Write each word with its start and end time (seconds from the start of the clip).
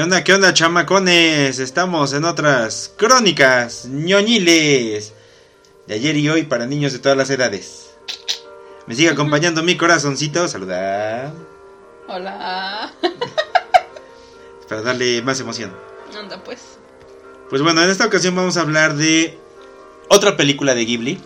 ¿Qué 0.00 0.04
onda, 0.04 0.24
qué 0.24 0.32
onda, 0.32 0.54
chamacones? 0.54 1.58
Estamos 1.58 2.14
en 2.14 2.24
otras 2.24 2.90
crónicas 2.96 3.84
ñoñiles 3.84 5.12
de 5.86 5.94
ayer 5.94 6.16
y 6.16 6.26
hoy 6.30 6.44
para 6.44 6.64
niños 6.64 6.94
de 6.94 7.00
todas 7.00 7.18
las 7.18 7.28
edades. 7.28 7.90
Me 8.86 8.94
sigue 8.94 9.10
acompañando 9.10 9.62
mi 9.62 9.76
corazoncito, 9.76 10.48
saluda. 10.48 11.30
Hola. 12.08 12.90
Para 14.70 14.80
darle 14.80 15.20
más 15.20 15.38
emoción. 15.38 15.70
Anda 16.18 16.42
pues. 16.42 16.78
Pues 17.50 17.60
bueno, 17.60 17.82
en 17.82 17.90
esta 17.90 18.06
ocasión 18.06 18.34
vamos 18.34 18.56
a 18.56 18.62
hablar 18.62 18.94
de 18.94 19.38
otra 20.08 20.34
película 20.38 20.74
de 20.74 20.86
Ghibli. 20.86 21.20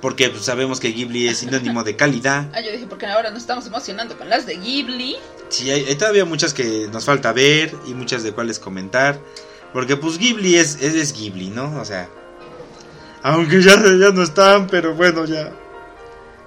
Porque 0.00 0.30
pues, 0.30 0.44
sabemos 0.44 0.80
que 0.80 0.88
Ghibli 0.88 1.28
es 1.28 1.38
sinónimo 1.38 1.84
de 1.84 1.94
calidad. 1.94 2.50
Ah, 2.54 2.60
yo 2.60 2.72
dije, 2.72 2.86
porque 2.88 3.06
ahora 3.06 3.30
nos 3.30 3.42
estamos 3.42 3.68
emocionando 3.68 4.18
con 4.18 4.28
las 4.28 4.46
de 4.46 4.56
Ghibli. 4.56 5.16
Sí, 5.48 5.70
hay, 5.70 5.84
hay 5.84 5.94
todavía 5.94 6.24
muchas 6.24 6.54
que 6.54 6.88
nos 6.92 7.04
falta 7.04 7.32
ver 7.32 7.74
y 7.86 7.94
muchas 7.94 8.22
de 8.22 8.32
cuales 8.32 8.58
comentar. 8.58 9.18
Porque 9.72 9.96
pues 9.96 10.18
Ghibli 10.18 10.56
es, 10.56 10.76
es, 10.80 10.94
es 10.94 11.12
Ghibli, 11.12 11.50
¿no? 11.50 11.80
O 11.80 11.84
sea... 11.84 12.08
Aunque 13.22 13.62
ya, 13.62 13.76
ya 13.76 14.10
no 14.12 14.22
están, 14.22 14.66
pero 14.66 14.94
bueno, 14.94 15.24
ya... 15.24 15.50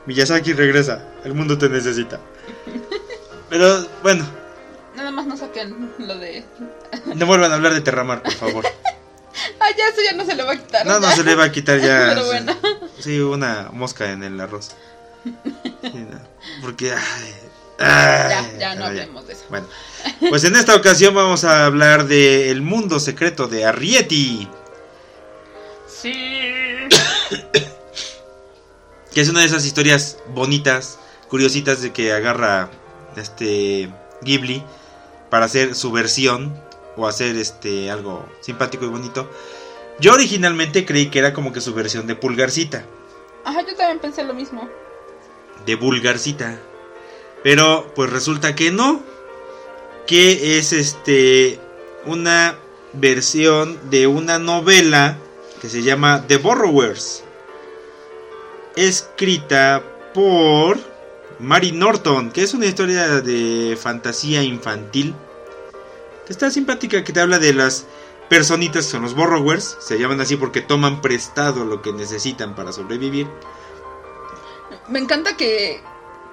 Miyazaki 0.05 0.53
regresa, 0.53 1.05
el 1.25 1.33
mundo 1.33 1.57
te 1.57 1.67
necesita. 1.67 2.19
Pero 3.49 3.85
bueno, 4.03 4.25
Nada 4.97 5.11
más 5.11 5.27
no 5.27 5.37
saquen 5.37 5.91
lo 5.99 6.17
de. 6.17 6.43
no 7.13 7.25
vuelvan 7.27 7.51
a 7.51 7.55
hablar 7.55 7.73
de 7.73 7.81
Terramar, 7.81 8.23
por 8.23 8.33
favor. 8.33 8.65
Ah, 9.59 9.67
ya, 9.77 9.87
eso 9.89 10.01
ya 10.03 10.13
no 10.13 10.25
se 10.25 10.35
le 10.35 10.43
va 10.43 10.53
a 10.53 10.57
quitar. 10.57 10.85
No, 10.85 10.99
no 10.99 11.09
ya. 11.09 11.15
se 11.15 11.23
le 11.23 11.35
va 11.35 11.43
a 11.43 11.51
quitar 11.51 11.79
ya. 11.79 12.07
Pero 12.09 12.25
bueno. 12.25 12.57
Sí, 12.99 13.19
una 13.19 13.69
mosca 13.71 14.11
en 14.11 14.23
el 14.23 14.39
arroz. 14.41 14.71
Sí, 15.23 16.07
no, 16.09 16.19
porque... 16.61 16.91
ay, 16.91 17.35
ay, 17.79 18.29
Ya, 18.29 18.57
ya 18.59 18.75
no 18.75 18.85
hablemos 18.85 19.27
de 19.27 19.33
eso. 19.33 19.43
Bueno, 19.49 19.67
pues 20.29 20.43
en 20.43 20.55
esta 20.55 20.75
ocasión 20.75 21.13
vamos 21.15 21.43
a 21.43 21.65
hablar 21.65 22.07
de 22.07 22.49
El 22.51 22.61
mundo 22.61 22.99
secreto 22.99 23.47
de 23.47 23.65
Arrietty, 23.65 24.47
Sí. 25.87 26.11
que 29.13 29.21
es 29.21 29.29
una 29.29 29.39
de 29.41 29.47
esas 29.47 29.65
historias 29.65 30.19
bonitas, 30.29 30.99
curiositas 31.29 31.81
de 31.81 31.91
que 31.91 32.13
agarra 32.13 32.69
este 33.15 33.89
Ghibli 34.21 34.63
para 35.29 35.45
hacer 35.45 35.73
su 35.75 35.91
versión 35.91 36.61
o 36.95 37.07
hacer 37.07 37.35
este 37.35 37.89
algo 37.91 38.27
simpático 38.41 38.85
y 38.85 38.89
bonito. 38.89 39.29
Yo 39.99 40.13
originalmente 40.13 40.85
creí 40.85 41.07
que 41.07 41.17
era 41.19 41.33
como 41.33 41.51
que 41.51 41.61
su 41.61 41.73
versión 41.73 42.05
de 42.07 42.15
Pulgarcita, 42.15 42.85
Ajá, 43.43 43.61
yo 43.61 43.75
también 43.75 43.99
pensé 43.99 44.23
lo 44.23 44.33
mismo. 44.33 44.67
de 45.65 45.75
Vulgarcita. 45.75 46.59
Pero 47.43 47.91
pues 47.95 48.09
resulta 48.09 48.55
que 48.55 48.71
no, 48.71 49.01
que 50.05 50.57
es 50.57 50.73
este 50.73 51.59
una 52.05 52.57
versión 52.93 53.89
de 53.89 54.07
una 54.07 54.39
novela 54.39 55.17
que 55.61 55.69
se 55.69 55.83
llama 55.83 56.23
The 56.27 56.37
Borrowers, 56.37 57.23
escrita 58.75 59.83
por 60.13 60.77
Mary 61.39 61.71
Norton, 61.71 62.31
que 62.31 62.43
es 62.43 62.53
una 62.53 62.65
historia 62.65 63.21
de 63.21 63.77
fantasía 63.79 64.43
infantil, 64.43 65.13
que 66.25 66.33
está 66.33 66.49
simpática, 66.51 67.03
que 67.03 67.13
te 67.13 67.19
habla 67.19 67.39
de 67.39 67.53
las 67.53 67.85
personitas 68.29 68.85
que 68.85 68.91
son 68.91 69.03
los 69.03 69.15
Borrowers, 69.15 69.77
se 69.79 69.97
llaman 69.97 70.21
así 70.21 70.35
porque 70.35 70.61
toman 70.61 71.01
prestado 71.01 71.65
lo 71.65 71.81
que 71.81 71.93
necesitan 71.93 72.55
para 72.55 72.71
sobrevivir. 72.71 73.27
Me 74.89 74.99
encanta 74.99 75.37
que, 75.37 75.81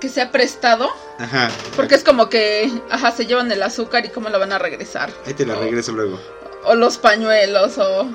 que 0.04 0.10
sea 0.10 0.30
prestado. 0.30 0.90
Ajá. 1.18 1.50
Porque 1.76 1.94
es 1.94 2.04
como 2.04 2.28
que, 2.28 2.70
ajá, 2.90 3.10
se 3.12 3.26
llevan 3.26 3.50
el 3.50 3.62
azúcar 3.62 4.04
y 4.04 4.10
cómo 4.10 4.28
la 4.28 4.38
van 4.38 4.52
a 4.52 4.58
regresar. 4.58 5.10
Ahí 5.26 5.34
te 5.34 5.46
la 5.46 5.56
O- 5.56 5.60
regreso 5.60 5.92
luego. 5.92 6.20
O 6.64 6.74
los 6.74 6.98
pañuelos, 6.98 7.78
o. 7.78 8.06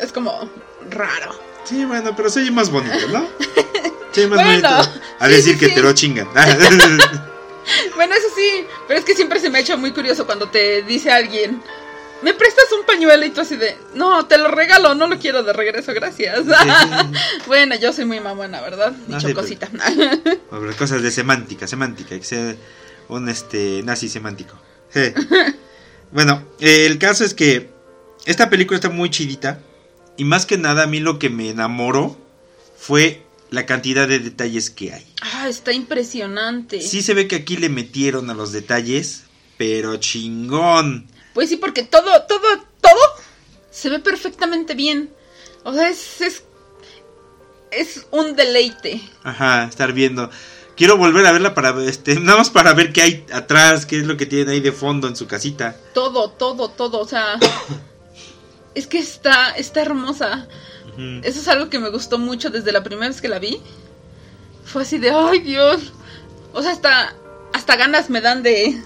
Es 0.00 0.12
como 0.12 0.48
raro. 0.90 1.34
Sí, 1.64 1.84
bueno, 1.84 2.14
pero 2.16 2.28
se 2.30 2.40
oye 2.40 2.50
más 2.50 2.70
bonito, 2.70 3.08
¿no? 3.08 3.26
Se 4.12 4.20
oye 4.20 4.28
más 4.28 4.44
Bueno, 4.44 4.68
bonito. 4.70 4.90
A 5.18 5.26
sí, 5.26 5.32
decir 5.32 5.54
sí, 5.54 5.58
que 5.58 5.68
sí. 5.70 5.74
te 5.74 5.82
lo 5.82 5.92
chingan. 5.92 6.28
Bueno, 7.96 8.14
eso 8.14 8.28
sí, 8.36 8.66
pero 8.86 8.98
es 9.00 9.06
que 9.06 9.14
siempre 9.14 9.40
se 9.40 9.48
me 9.48 9.56
ha 9.58 9.60
hecho 9.62 9.78
muy 9.78 9.90
curioso 9.92 10.26
cuando 10.26 10.48
te 10.50 10.82
dice 10.82 11.10
alguien, 11.10 11.62
¿me 12.24 12.32
prestas 12.32 12.64
un 12.72 12.86
pañuelo? 12.86 13.24
Y 13.24 13.30
tú 13.30 13.42
así 13.42 13.56
de, 13.56 13.76
no, 13.94 14.26
te 14.26 14.38
lo 14.38 14.48
regalo, 14.48 14.94
no 14.94 15.06
lo 15.06 15.18
quiero 15.18 15.42
de 15.42 15.52
regreso, 15.52 15.92
gracias. 15.92 16.44
bueno, 17.46 17.76
yo 17.76 17.92
soy 17.92 18.06
muy 18.06 18.18
mamona, 18.18 18.62
¿verdad? 18.62 18.92
No, 19.06 19.18
Dicho 19.18 19.34
cosita. 19.34 19.68
Sobre 20.50 20.74
cosas 20.74 21.02
de 21.02 21.10
semántica, 21.10 21.66
semántica, 21.66 22.18
que 22.18 22.24
sea 22.24 22.56
un 23.08 23.28
este 23.28 23.82
nazi 23.84 24.08
semántico. 24.08 24.58
Sí. 24.88 25.12
bueno, 26.12 26.42
eh, 26.60 26.86
el 26.86 26.98
caso 26.98 27.24
es 27.24 27.34
que 27.34 27.70
esta 28.24 28.48
película 28.48 28.76
está 28.76 28.88
muy 28.88 29.10
chidita. 29.10 29.60
Y 30.16 30.24
más 30.24 30.46
que 30.46 30.56
nada, 30.56 30.84
a 30.84 30.86
mí 30.86 31.00
lo 31.00 31.18
que 31.18 31.28
me 31.28 31.50
enamoró 31.50 32.16
fue 32.78 33.22
la 33.50 33.66
cantidad 33.66 34.08
de 34.08 34.20
detalles 34.20 34.70
que 34.70 34.92
hay. 34.94 35.06
ah, 35.20 35.48
está 35.48 35.72
impresionante. 35.72 36.80
Sí 36.80 37.02
se 37.02 37.14
ve 37.14 37.28
que 37.28 37.36
aquí 37.36 37.56
le 37.56 37.68
metieron 37.68 38.30
a 38.30 38.34
los 38.34 38.52
detalles, 38.52 39.24
pero 39.58 39.96
chingón. 39.96 41.08
Pues 41.34 41.48
sí, 41.48 41.56
porque 41.56 41.82
todo, 41.82 42.22
todo, 42.22 42.46
todo 42.80 43.00
se 43.70 43.90
ve 43.90 43.98
perfectamente 43.98 44.74
bien. 44.74 45.12
O 45.64 45.74
sea, 45.74 45.88
es, 45.88 46.20
es, 46.20 46.44
es 47.72 48.06
un 48.12 48.36
deleite. 48.36 49.02
Ajá, 49.24 49.64
estar 49.64 49.92
viendo. 49.92 50.30
Quiero 50.76 50.96
volver 50.96 51.26
a 51.26 51.32
verla 51.32 51.54
para 51.54 51.70
este, 51.84 52.18
nada 52.20 52.38
más 52.38 52.50
para 52.50 52.72
ver 52.72 52.92
qué 52.92 53.02
hay 53.02 53.26
atrás, 53.32 53.84
qué 53.86 53.98
es 53.98 54.06
lo 54.06 54.16
que 54.16 54.26
tienen 54.26 54.48
ahí 54.48 54.60
de 54.60 54.72
fondo 54.72 55.08
en 55.08 55.16
su 55.16 55.26
casita. 55.26 55.76
Todo, 55.92 56.30
todo, 56.30 56.68
todo. 56.70 57.00
O 57.00 57.06
sea, 57.06 57.38
es 58.74 58.86
que 58.86 58.98
está, 58.98 59.50
está 59.50 59.82
hermosa. 59.82 60.48
Eso 61.24 61.40
es 61.40 61.48
algo 61.48 61.70
que 61.70 61.80
me 61.80 61.90
gustó 61.90 62.18
mucho 62.18 62.50
desde 62.50 62.70
la 62.70 62.84
primera 62.84 63.08
vez 63.08 63.20
que 63.20 63.26
la 63.26 63.40
vi. 63.40 63.60
Fue 64.64 64.82
así 64.82 64.98
de, 64.98 65.10
ay 65.10 65.40
Dios. 65.40 65.92
O 66.52 66.62
sea, 66.62 66.70
hasta, 66.70 67.16
hasta 67.52 67.74
ganas 67.74 68.10
me 68.10 68.20
dan 68.20 68.44
de, 68.44 68.80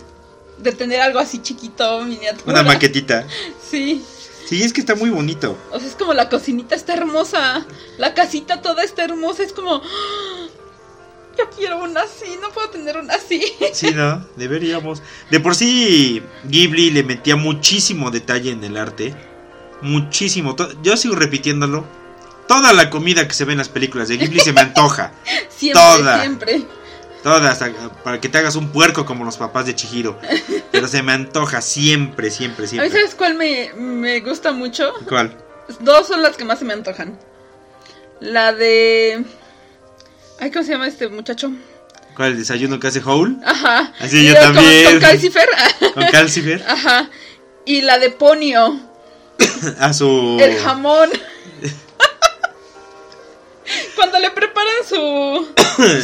de 0.58 0.72
tener 0.72 1.00
algo 1.00 1.18
así 1.18 1.38
chiquito, 1.40 2.00
miniatura. 2.04 2.52
Una 2.52 2.62
maquetita. 2.62 3.26
Sí. 3.70 4.02
Sí, 4.48 4.62
es 4.62 4.72
que 4.72 4.80
está 4.80 4.94
muy 4.94 5.10
bonito. 5.10 5.58
O 5.72 5.78
sea, 5.78 5.86
es 5.88 5.94
como 5.94 6.14
la 6.14 6.30
cocinita 6.30 6.74
está 6.74 6.94
hermosa. 6.94 7.66
La 7.98 8.14
casita 8.14 8.62
toda 8.62 8.82
está 8.82 9.04
hermosa. 9.04 9.42
Es 9.42 9.52
como, 9.52 9.74
"Ah, 9.84 10.46
yo 11.38 11.50
quiero 11.54 11.82
una 11.84 12.00
así. 12.00 12.38
No 12.40 12.48
puedo 12.50 12.70
tener 12.70 12.96
una 12.96 13.12
así. 13.14 13.42
Sí, 13.74 13.90
¿no? 13.94 14.26
Deberíamos. 14.36 15.02
De 15.30 15.38
por 15.40 15.54
sí, 15.54 16.22
Ghibli 16.44 16.90
le 16.92 17.02
metía 17.02 17.36
muchísimo 17.36 18.10
detalle 18.10 18.50
en 18.52 18.64
el 18.64 18.78
arte. 18.78 19.14
Muchísimo. 19.82 20.56
Yo 20.82 20.96
sigo 20.96 21.14
repitiéndolo. 21.14 21.84
Toda 22.48 22.72
la 22.72 22.88
comida 22.88 23.28
que 23.28 23.34
se 23.34 23.44
ve 23.44 23.52
en 23.52 23.58
las 23.58 23.68
películas 23.68 24.08
de 24.08 24.16
Ghibli 24.16 24.40
se 24.40 24.54
me 24.54 24.62
antoja. 24.62 25.12
Siempre, 25.50 25.82
Toda. 25.82 26.20
siempre. 26.20 26.62
Toda, 27.22 27.50
hasta 27.50 27.72
para 28.04 28.20
que 28.20 28.28
te 28.28 28.38
hagas 28.38 28.54
un 28.56 28.70
puerco 28.70 29.04
como 29.04 29.24
los 29.24 29.36
papás 29.36 29.66
de 29.66 29.74
Chihiro. 29.74 30.18
Pero 30.70 30.86
se 30.88 31.02
me 31.02 31.12
antoja 31.12 31.60
siempre, 31.60 32.30
siempre, 32.30 32.64
A 32.66 32.68
siempre. 32.68 32.90
¿sabes 32.90 33.14
cuál 33.14 33.34
me, 33.34 33.72
me 33.74 34.20
gusta 34.20 34.52
mucho? 34.52 34.92
¿Cuál? 35.08 35.36
Dos 35.80 36.06
son 36.06 36.22
las 36.22 36.36
que 36.36 36.44
más 36.44 36.58
se 36.60 36.64
me 36.64 36.72
antojan. 36.74 37.18
La 38.20 38.52
de... 38.52 39.24
Ay, 40.40 40.50
¿cómo 40.50 40.64
se 40.64 40.72
llama 40.72 40.86
este 40.86 41.08
muchacho? 41.08 41.50
¿Cuál? 42.14 42.32
¿El 42.32 42.38
desayuno 42.38 42.78
que 42.80 42.86
hace 42.88 43.00
Howl? 43.04 43.36
Ajá. 43.44 43.92
Así 44.00 44.26
yo 44.26 44.34
con- 44.34 44.42
también. 44.54 44.84
Con, 44.92 45.00
Calcifer. 45.00 45.48
Con 45.94 46.04
Calcifer. 46.06 46.64
Ajá. 46.68 47.10
Y 47.64 47.82
la 47.82 47.98
de 47.98 48.10
Ponio. 48.10 48.80
A 49.78 49.92
su. 49.92 50.36
El 50.40 50.56
jamón. 50.58 51.10
Cuando 53.96 54.18
le 54.18 54.30
preparan 54.30 54.74
su, 54.88 55.46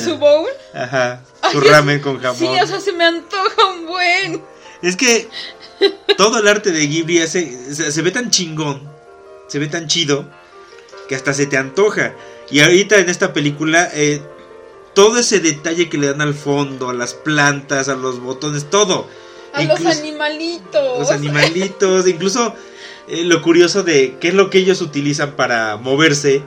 su 0.04 0.16
bowl. 0.18 0.48
Ajá. 0.74 1.22
Su 1.52 1.60
ramen 1.60 2.00
con 2.00 2.18
jamón. 2.20 2.38
Sí, 2.38 2.46
o 2.46 2.66
sea, 2.66 2.80
se 2.80 2.92
me 2.92 3.04
antoja 3.04 3.66
un 3.74 3.86
buen. 3.86 4.42
Es 4.82 4.96
que 4.96 5.28
todo 6.16 6.38
el 6.38 6.48
arte 6.48 6.70
de 6.72 6.86
Ghibli 6.86 7.20
hace, 7.22 7.74
se, 7.74 7.90
se 7.92 8.02
ve 8.02 8.10
tan 8.10 8.30
chingón, 8.30 8.82
se 9.48 9.58
ve 9.58 9.66
tan 9.66 9.86
chido, 9.86 10.28
que 11.08 11.14
hasta 11.14 11.32
se 11.34 11.46
te 11.46 11.56
antoja. 11.56 12.14
Y 12.50 12.60
ahorita 12.60 12.98
en 12.98 13.08
esta 13.08 13.32
película, 13.32 13.88
eh, 13.94 14.20
todo 14.94 15.18
ese 15.18 15.40
detalle 15.40 15.88
que 15.88 15.98
le 15.98 16.08
dan 16.08 16.20
al 16.20 16.34
fondo, 16.34 16.90
a 16.90 16.94
las 16.94 17.14
plantas, 17.14 17.88
a 17.88 17.96
los 17.96 18.20
botones, 18.20 18.68
todo. 18.70 19.08
A 19.52 19.62
Incluso- 19.62 19.84
los 19.84 19.96
animalitos. 19.98 20.98
los 20.98 21.10
animalitos, 21.10 22.06
incluso 22.08 22.54
eh, 23.08 23.24
lo 23.24 23.40
curioso 23.42 23.82
de 23.82 24.16
qué 24.20 24.28
es 24.28 24.34
lo 24.34 24.50
que 24.50 24.58
ellos 24.58 24.80
utilizan 24.82 25.32
para 25.32 25.76
moverse, 25.76 26.42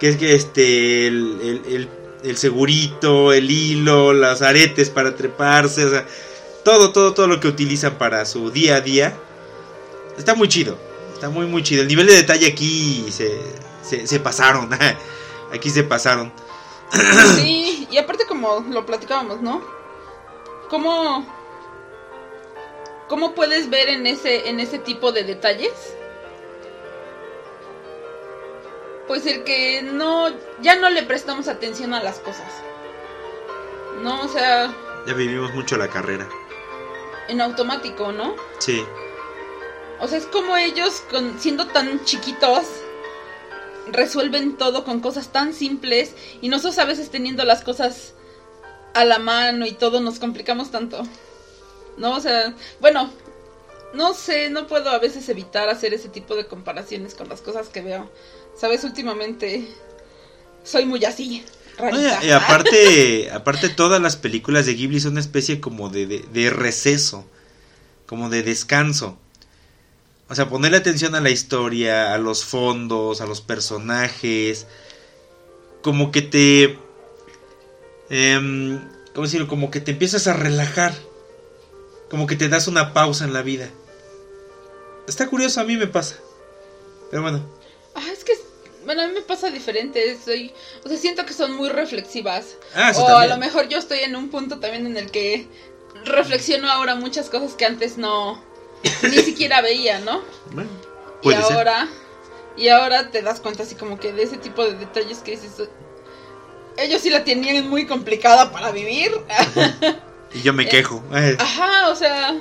que 0.00 0.08
es 0.08 0.16
que 0.16 0.34
este 0.34 1.06
el, 1.06 1.62
el- 1.66 1.88
el- 2.24 2.36
segurito, 2.36 3.32
el 3.32 3.50
hilo, 3.50 4.12
los 4.14 4.40
aretes 4.42 4.88
para 4.90 5.14
treparse, 5.14 5.84
o 5.84 5.90
sea, 5.90 6.06
todo, 6.64 6.90
todo, 6.92 7.12
todo 7.12 7.26
lo 7.26 7.38
que 7.40 7.48
utilizan 7.48 7.98
para 7.98 8.24
su 8.24 8.50
día 8.50 8.76
a 8.76 8.80
día, 8.80 9.14
está 10.16 10.34
muy 10.34 10.48
chido, 10.48 10.78
está 11.12 11.28
muy, 11.28 11.46
muy 11.46 11.62
chido. 11.62 11.82
El 11.82 11.88
nivel 11.88 12.06
de 12.06 12.14
detalle 12.16 12.46
aquí 12.46 13.06
se, 13.10 13.30
se, 13.82 14.06
se 14.06 14.20
pasaron, 14.20 14.70
aquí 15.52 15.68
se 15.70 15.84
pasaron. 15.84 16.32
Sí, 17.36 17.86
y 17.90 17.98
aparte 17.98 18.24
como 18.26 18.64
lo 18.70 18.86
platicábamos, 18.86 19.42
¿no? 19.42 19.62
Cómo 20.70 21.26
¿Cómo 23.08 23.34
puedes 23.34 23.68
ver 23.68 23.88
en 23.90 24.06
ese, 24.06 24.48
en 24.48 24.60
ese 24.60 24.78
tipo 24.78 25.12
de 25.12 25.24
detalles? 25.24 25.72
Pues 29.06 29.26
el 29.26 29.44
que 29.44 29.82
no, 29.82 30.28
ya 30.62 30.76
no 30.76 30.88
le 30.90 31.02
prestamos 31.02 31.48
atención 31.48 31.92
a 31.94 32.02
las 32.02 32.18
cosas. 32.20 32.50
No, 34.02 34.22
o 34.22 34.28
sea, 34.28 34.74
Ya 35.06 35.12
vivimos 35.14 35.52
mucho 35.54 35.76
la 35.76 35.88
carrera. 35.88 36.28
en 37.28 37.40
automático, 37.40 38.12
¿no? 38.12 38.34
Sí. 38.58 38.82
O 40.00 40.08
sea, 40.08 40.18
es 40.18 40.26
como 40.26 40.56
ellos, 40.56 41.02
con, 41.10 41.38
siendo 41.38 41.66
tan 41.68 42.04
chiquitos, 42.04 42.64
resuelven 43.86 44.56
todo 44.56 44.84
con 44.84 45.00
cosas 45.00 45.28
tan 45.28 45.52
simples 45.54 46.14
y 46.40 46.48
nosotros 46.48 46.78
a 46.78 46.84
veces 46.84 47.10
teniendo 47.10 47.44
las 47.44 47.62
cosas 47.62 48.14
a 48.94 49.04
la 49.04 49.18
mano 49.18 49.66
y 49.66 49.72
todo 49.72 50.00
nos 50.00 50.18
complicamos 50.18 50.70
tanto. 50.70 51.02
¿No? 51.96 52.16
O 52.16 52.20
sea, 52.20 52.54
bueno, 52.80 53.10
no 53.92 54.14
sé, 54.14 54.50
no 54.50 54.66
puedo 54.66 54.90
a 54.90 54.98
veces 54.98 55.28
evitar 55.28 55.68
hacer 55.68 55.94
ese 55.94 56.08
tipo 56.08 56.34
de 56.34 56.46
comparaciones 56.46 57.14
con 57.14 57.28
las 57.28 57.40
cosas 57.40 57.68
que 57.68 57.82
veo. 57.82 58.10
Sabes, 58.56 58.84
últimamente 58.84 59.68
soy 60.62 60.86
muy 60.86 61.04
así. 61.04 61.44
Rarita. 61.76 62.20
y, 62.22 62.28
y 62.28 62.30
aparte, 62.30 63.30
aparte 63.32 63.68
todas 63.68 64.00
las 64.00 64.16
películas 64.16 64.66
de 64.66 64.74
Ghibli 64.74 65.00
son 65.00 65.12
una 65.12 65.20
especie 65.20 65.60
como 65.60 65.88
de, 65.88 66.06
de, 66.06 66.24
de 66.32 66.50
receso, 66.50 67.26
como 68.06 68.30
de 68.30 68.42
descanso. 68.42 69.18
O 70.28 70.34
sea, 70.34 70.48
ponerle 70.48 70.78
atención 70.78 71.14
a 71.14 71.20
la 71.20 71.30
historia, 71.30 72.14
a 72.14 72.18
los 72.18 72.44
fondos, 72.44 73.20
a 73.20 73.26
los 73.26 73.40
personajes, 73.40 74.66
como 75.82 76.10
que 76.10 76.22
te... 76.22 76.78
em, 78.08 78.80
¿Cómo 79.14 79.26
decirlo? 79.26 79.46
Como 79.46 79.70
que 79.70 79.80
te 79.80 79.92
empiezas 79.92 80.26
a 80.26 80.32
relajar, 80.32 80.94
como 82.10 82.26
que 82.26 82.36
te 82.36 82.48
das 82.48 82.66
una 82.68 82.92
pausa 82.94 83.24
en 83.24 83.32
la 83.32 83.42
vida. 83.42 83.68
Está 85.06 85.28
curioso, 85.28 85.60
a 85.60 85.64
mí 85.64 85.76
me 85.76 85.86
pasa. 85.86 86.16
Pero 87.10 87.22
bueno, 87.22 87.44
bueno, 88.84 89.02
a 89.02 89.06
mí 89.08 89.14
me 89.14 89.22
pasa 89.22 89.50
diferente. 89.50 90.16
Soy, 90.22 90.52
o 90.84 90.88
sea, 90.88 90.96
siento 90.98 91.24
que 91.26 91.32
son 91.32 91.52
muy 91.56 91.68
reflexivas. 91.68 92.56
Ah, 92.74 92.92
o 92.96 93.06
a 93.16 93.26
lo 93.26 93.36
mejor 93.38 93.68
yo 93.68 93.78
estoy 93.78 94.00
en 94.00 94.16
un 94.16 94.28
punto 94.30 94.58
también 94.60 94.86
en 94.86 94.96
el 94.96 95.10
que 95.10 95.46
reflexiono 96.04 96.70
ahora 96.70 96.94
muchas 96.96 97.30
cosas 97.30 97.54
que 97.54 97.64
antes 97.64 97.96
no 97.98 98.42
ni 99.02 99.16
siquiera 99.24 99.60
veía, 99.62 99.98
¿no? 100.00 100.22
bueno, 100.52 100.70
Y 101.20 101.22
puede 101.22 101.42
ser. 101.42 101.56
ahora 101.56 101.88
y 102.56 102.68
ahora 102.68 103.10
te 103.10 103.22
das 103.22 103.40
cuenta 103.40 103.62
así 103.64 103.74
como 103.74 103.98
que 103.98 104.12
de 104.12 104.22
ese 104.22 104.36
tipo 104.36 104.64
de 104.64 104.74
detalles 104.74 105.18
que 105.18 105.32
dices 105.32 105.52
ellos 106.76 107.00
sí 107.02 107.10
la 107.10 107.24
tenían 107.24 107.68
muy 107.68 107.86
complicada 107.86 108.50
para 108.52 108.70
vivir. 108.70 109.12
Y 110.34 110.42
yo 110.42 110.52
me 110.52 110.66
quejo. 110.66 111.00
Eh, 111.14 111.36
Ajá, 111.38 111.88
o 111.90 111.94
sea, 111.94 112.34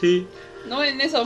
sí. 0.00 0.26
no 0.66 0.82
en 0.82 1.00
eso. 1.02 1.24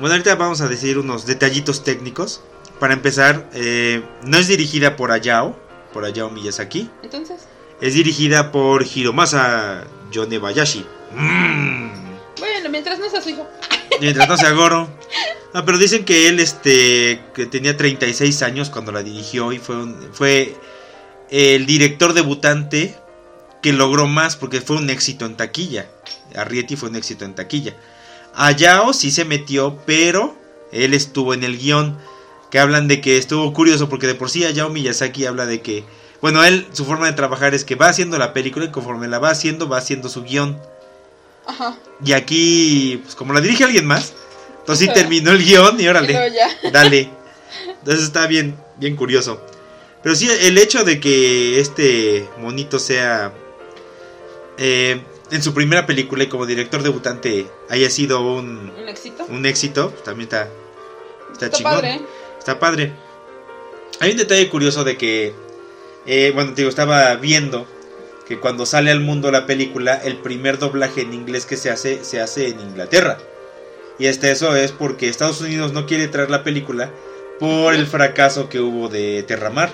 Bueno, 0.00 0.14
ahorita 0.16 0.34
vamos 0.34 0.60
a 0.60 0.66
decir 0.66 0.98
unos 0.98 1.26
detallitos 1.26 1.84
técnicos. 1.84 2.40
Para 2.80 2.92
empezar, 2.94 3.48
eh, 3.54 4.02
no 4.24 4.36
es 4.38 4.48
dirigida 4.48 4.96
por 4.96 5.12
Hayao, 5.12 5.58
por 5.92 6.04
Hayao 6.04 6.30
Miyazaki. 6.30 6.90
Entonces, 7.02 7.40
Es 7.80 7.94
dirigida 7.94 8.50
por 8.52 8.84
Hiromasa 8.86 9.84
Yonebayashi. 10.10 10.84
Mm. 11.14 11.90
bueno, 12.38 12.70
mientras 12.70 12.98
no 12.98 13.08
sea 13.10 13.20
su 13.20 13.30
hijo. 13.30 13.46
Mientras 14.00 14.28
no 14.28 14.36
sea 14.36 14.50
Goro. 14.52 14.88
No, 15.52 15.64
pero 15.64 15.78
dicen 15.78 16.04
que 16.04 16.28
él 16.28 16.40
este, 16.40 17.20
que 17.34 17.46
tenía 17.46 17.76
36 17.76 18.42
años 18.42 18.70
cuando 18.70 18.90
la 18.92 19.02
dirigió 19.02 19.52
y 19.52 19.58
fue, 19.58 19.76
un- 19.76 20.10
fue 20.12 20.56
el 21.30 21.64
director 21.66 22.12
debutante 22.12 22.96
que 23.62 23.72
logró 23.72 24.06
más 24.08 24.34
porque 24.36 24.60
fue 24.60 24.76
un 24.76 24.90
éxito 24.90 25.26
en 25.26 25.36
taquilla. 25.36 25.86
Arrietty 26.34 26.74
fue 26.76 26.88
un 26.88 26.96
éxito 26.96 27.24
en 27.24 27.34
taquilla. 27.34 27.74
Hayao 28.34 28.92
sí 28.92 29.10
se 29.12 29.24
metió, 29.24 29.78
pero 29.86 30.36
él 30.72 30.92
estuvo 30.94 31.34
en 31.34 31.44
el 31.44 31.56
guion. 31.58 31.96
Que 32.54 32.60
hablan 32.60 32.86
de 32.86 33.00
que 33.00 33.18
estuvo 33.18 33.52
curioso 33.52 33.88
porque 33.88 34.06
de 34.06 34.14
por 34.14 34.30
sí 34.30 34.44
Hayao 34.44 34.70
Miyazaki 34.70 35.26
habla 35.26 35.44
de 35.44 35.60
que, 35.60 35.82
bueno, 36.20 36.44
él 36.44 36.68
su 36.72 36.84
forma 36.84 37.06
de 37.06 37.12
trabajar 37.14 37.52
es 37.52 37.64
que 37.64 37.74
va 37.74 37.88
haciendo 37.88 38.16
la 38.16 38.32
película 38.32 38.66
y 38.66 38.70
conforme 38.70 39.08
la 39.08 39.18
va 39.18 39.30
haciendo, 39.30 39.68
va 39.68 39.78
haciendo 39.78 40.08
su 40.08 40.22
guion. 40.22 40.56
Ajá. 41.46 41.76
Y 42.04 42.12
aquí, 42.12 43.00
pues 43.02 43.16
como 43.16 43.32
la 43.32 43.40
dirige 43.40 43.64
alguien 43.64 43.86
más, 43.86 44.12
entonces 44.60 44.86
sí 44.86 44.94
terminó 44.94 45.32
el 45.32 45.44
guion 45.44 45.80
y 45.80 45.88
órale, 45.88 46.12
ya. 46.32 46.70
dale. 46.70 47.10
Entonces 47.80 48.04
está 48.04 48.28
bien, 48.28 48.56
bien 48.76 48.94
curioso. 48.94 49.44
Pero 50.04 50.14
sí, 50.14 50.30
el 50.30 50.56
hecho 50.56 50.84
de 50.84 51.00
que 51.00 51.58
este 51.58 52.28
monito 52.38 52.78
sea 52.78 53.32
eh, 54.58 55.02
en 55.32 55.42
su 55.42 55.52
primera 55.54 55.86
película 55.86 56.22
y 56.22 56.28
como 56.28 56.46
director 56.46 56.84
debutante 56.84 57.48
haya 57.68 57.90
sido 57.90 58.20
un, 58.20 58.70
Un 58.80 58.88
éxito. 58.88 59.26
un 59.28 59.44
éxito, 59.44 59.90
pues, 59.90 60.04
también 60.04 60.28
está, 60.28 60.48
está, 61.32 61.46
Está 61.46 61.50
chingón. 61.58 61.74
padre. 61.74 62.00
Está 62.44 62.58
padre. 62.58 62.92
Hay 64.00 64.10
un 64.10 64.18
detalle 64.18 64.50
curioso 64.50 64.84
de 64.84 64.98
que, 64.98 65.32
eh, 66.04 66.30
bueno, 66.34 66.50
te 66.50 66.56
digo, 66.56 66.68
estaba 66.68 67.14
viendo 67.14 67.66
que 68.28 68.38
cuando 68.38 68.66
sale 68.66 68.90
al 68.90 69.00
mundo 69.00 69.30
la 69.30 69.46
película, 69.46 69.94
el 69.94 70.18
primer 70.18 70.58
doblaje 70.58 71.00
en 71.00 71.14
inglés 71.14 71.46
que 71.46 71.56
se 71.56 71.70
hace, 71.70 72.04
se 72.04 72.20
hace 72.20 72.48
en 72.48 72.60
Inglaterra. 72.60 73.16
Y 73.98 74.08
este 74.08 74.30
eso 74.30 74.54
es 74.56 74.72
porque 74.72 75.08
Estados 75.08 75.40
Unidos 75.40 75.72
no 75.72 75.86
quiere 75.86 76.06
traer 76.06 76.28
la 76.28 76.44
película 76.44 76.90
por 77.40 77.72
el 77.72 77.86
fracaso 77.86 78.50
que 78.50 78.60
hubo 78.60 78.90
de 78.90 79.22
Terramar. 79.22 79.70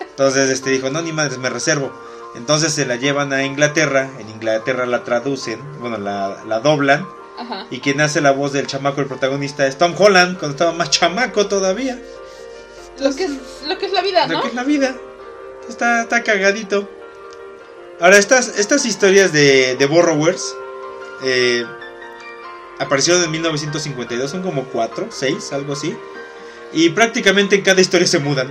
Entonces 0.00 0.50
este 0.50 0.70
dijo, 0.70 0.90
no, 0.90 1.02
ni 1.02 1.12
madres, 1.12 1.38
me 1.38 1.50
reservo. 1.50 1.92
Entonces 2.34 2.72
se 2.72 2.84
la 2.84 2.96
llevan 2.96 3.32
a 3.32 3.44
Inglaterra, 3.44 4.10
en 4.18 4.28
Inglaterra 4.28 4.86
la 4.86 5.04
traducen, 5.04 5.60
bueno, 5.78 5.98
la, 5.98 6.42
la 6.48 6.58
doblan. 6.58 7.06
Ajá. 7.38 7.66
Y 7.70 7.80
quien 7.80 8.00
hace 8.00 8.20
la 8.20 8.30
voz 8.32 8.52
del 8.52 8.66
chamaco, 8.66 9.00
el 9.00 9.06
protagonista, 9.06 9.66
es 9.66 9.76
Tom 9.78 9.94
Holland, 9.96 10.38
cuando 10.38 10.54
estaba 10.54 10.72
más 10.72 10.90
chamaco 10.90 11.46
todavía. 11.46 11.98
Lo 12.98 13.14
que 13.14 13.24
es, 13.24 13.32
lo 13.66 13.76
que 13.78 13.86
es 13.86 13.92
la 13.92 14.02
vida, 14.02 14.26
Lo 14.26 14.34
¿no? 14.34 14.42
que 14.42 14.48
es 14.48 14.54
la 14.54 14.64
vida. 14.64 14.96
Está, 15.68 16.02
está 16.02 16.22
cagadito. 16.22 16.88
Ahora, 18.00 18.18
estas, 18.18 18.58
estas 18.58 18.84
historias 18.86 19.32
de, 19.32 19.76
de 19.76 19.86
Borrowers 19.86 20.54
eh, 21.22 21.64
aparecieron 22.78 23.22
en 23.24 23.30
1952. 23.30 24.30
Son 24.30 24.42
como 24.42 24.64
4, 24.64 25.08
6, 25.10 25.52
algo 25.52 25.72
así. 25.72 25.96
Y 26.72 26.90
prácticamente 26.90 27.56
en 27.56 27.62
cada 27.62 27.80
historia 27.80 28.06
se 28.06 28.18
mudan. 28.18 28.50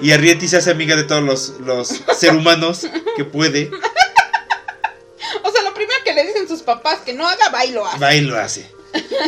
Y 0.00 0.12
Arrietty 0.12 0.48
se 0.48 0.56
hace 0.56 0.70
amiga 0.70 0.96
de 0.96 1.04
todos 1.04 1.22
los, 1.22 1.60
los 1.60 1.88
seres 2.16 2.36
humanos 2.36 2.86
que 3.16 3.24
puede. 3.24 3.70
O 5.42 5.50
sea, 5.50 5.62
lo 5.62 5.63
que 6.14 6.22
le 6.22 6.26
dicen 6.28 6.48
sus 6.48 6.62
papás 6.62 7.00
que 7.00 7.12
no 7.12 7.26
haga 7.26 7.50
bailo 7.50 7.86
hace. 7.86 7.98
Va 7.98 8.14
y 8.14 8.20
lo 8.22 8.36
hace. 8.38 8.70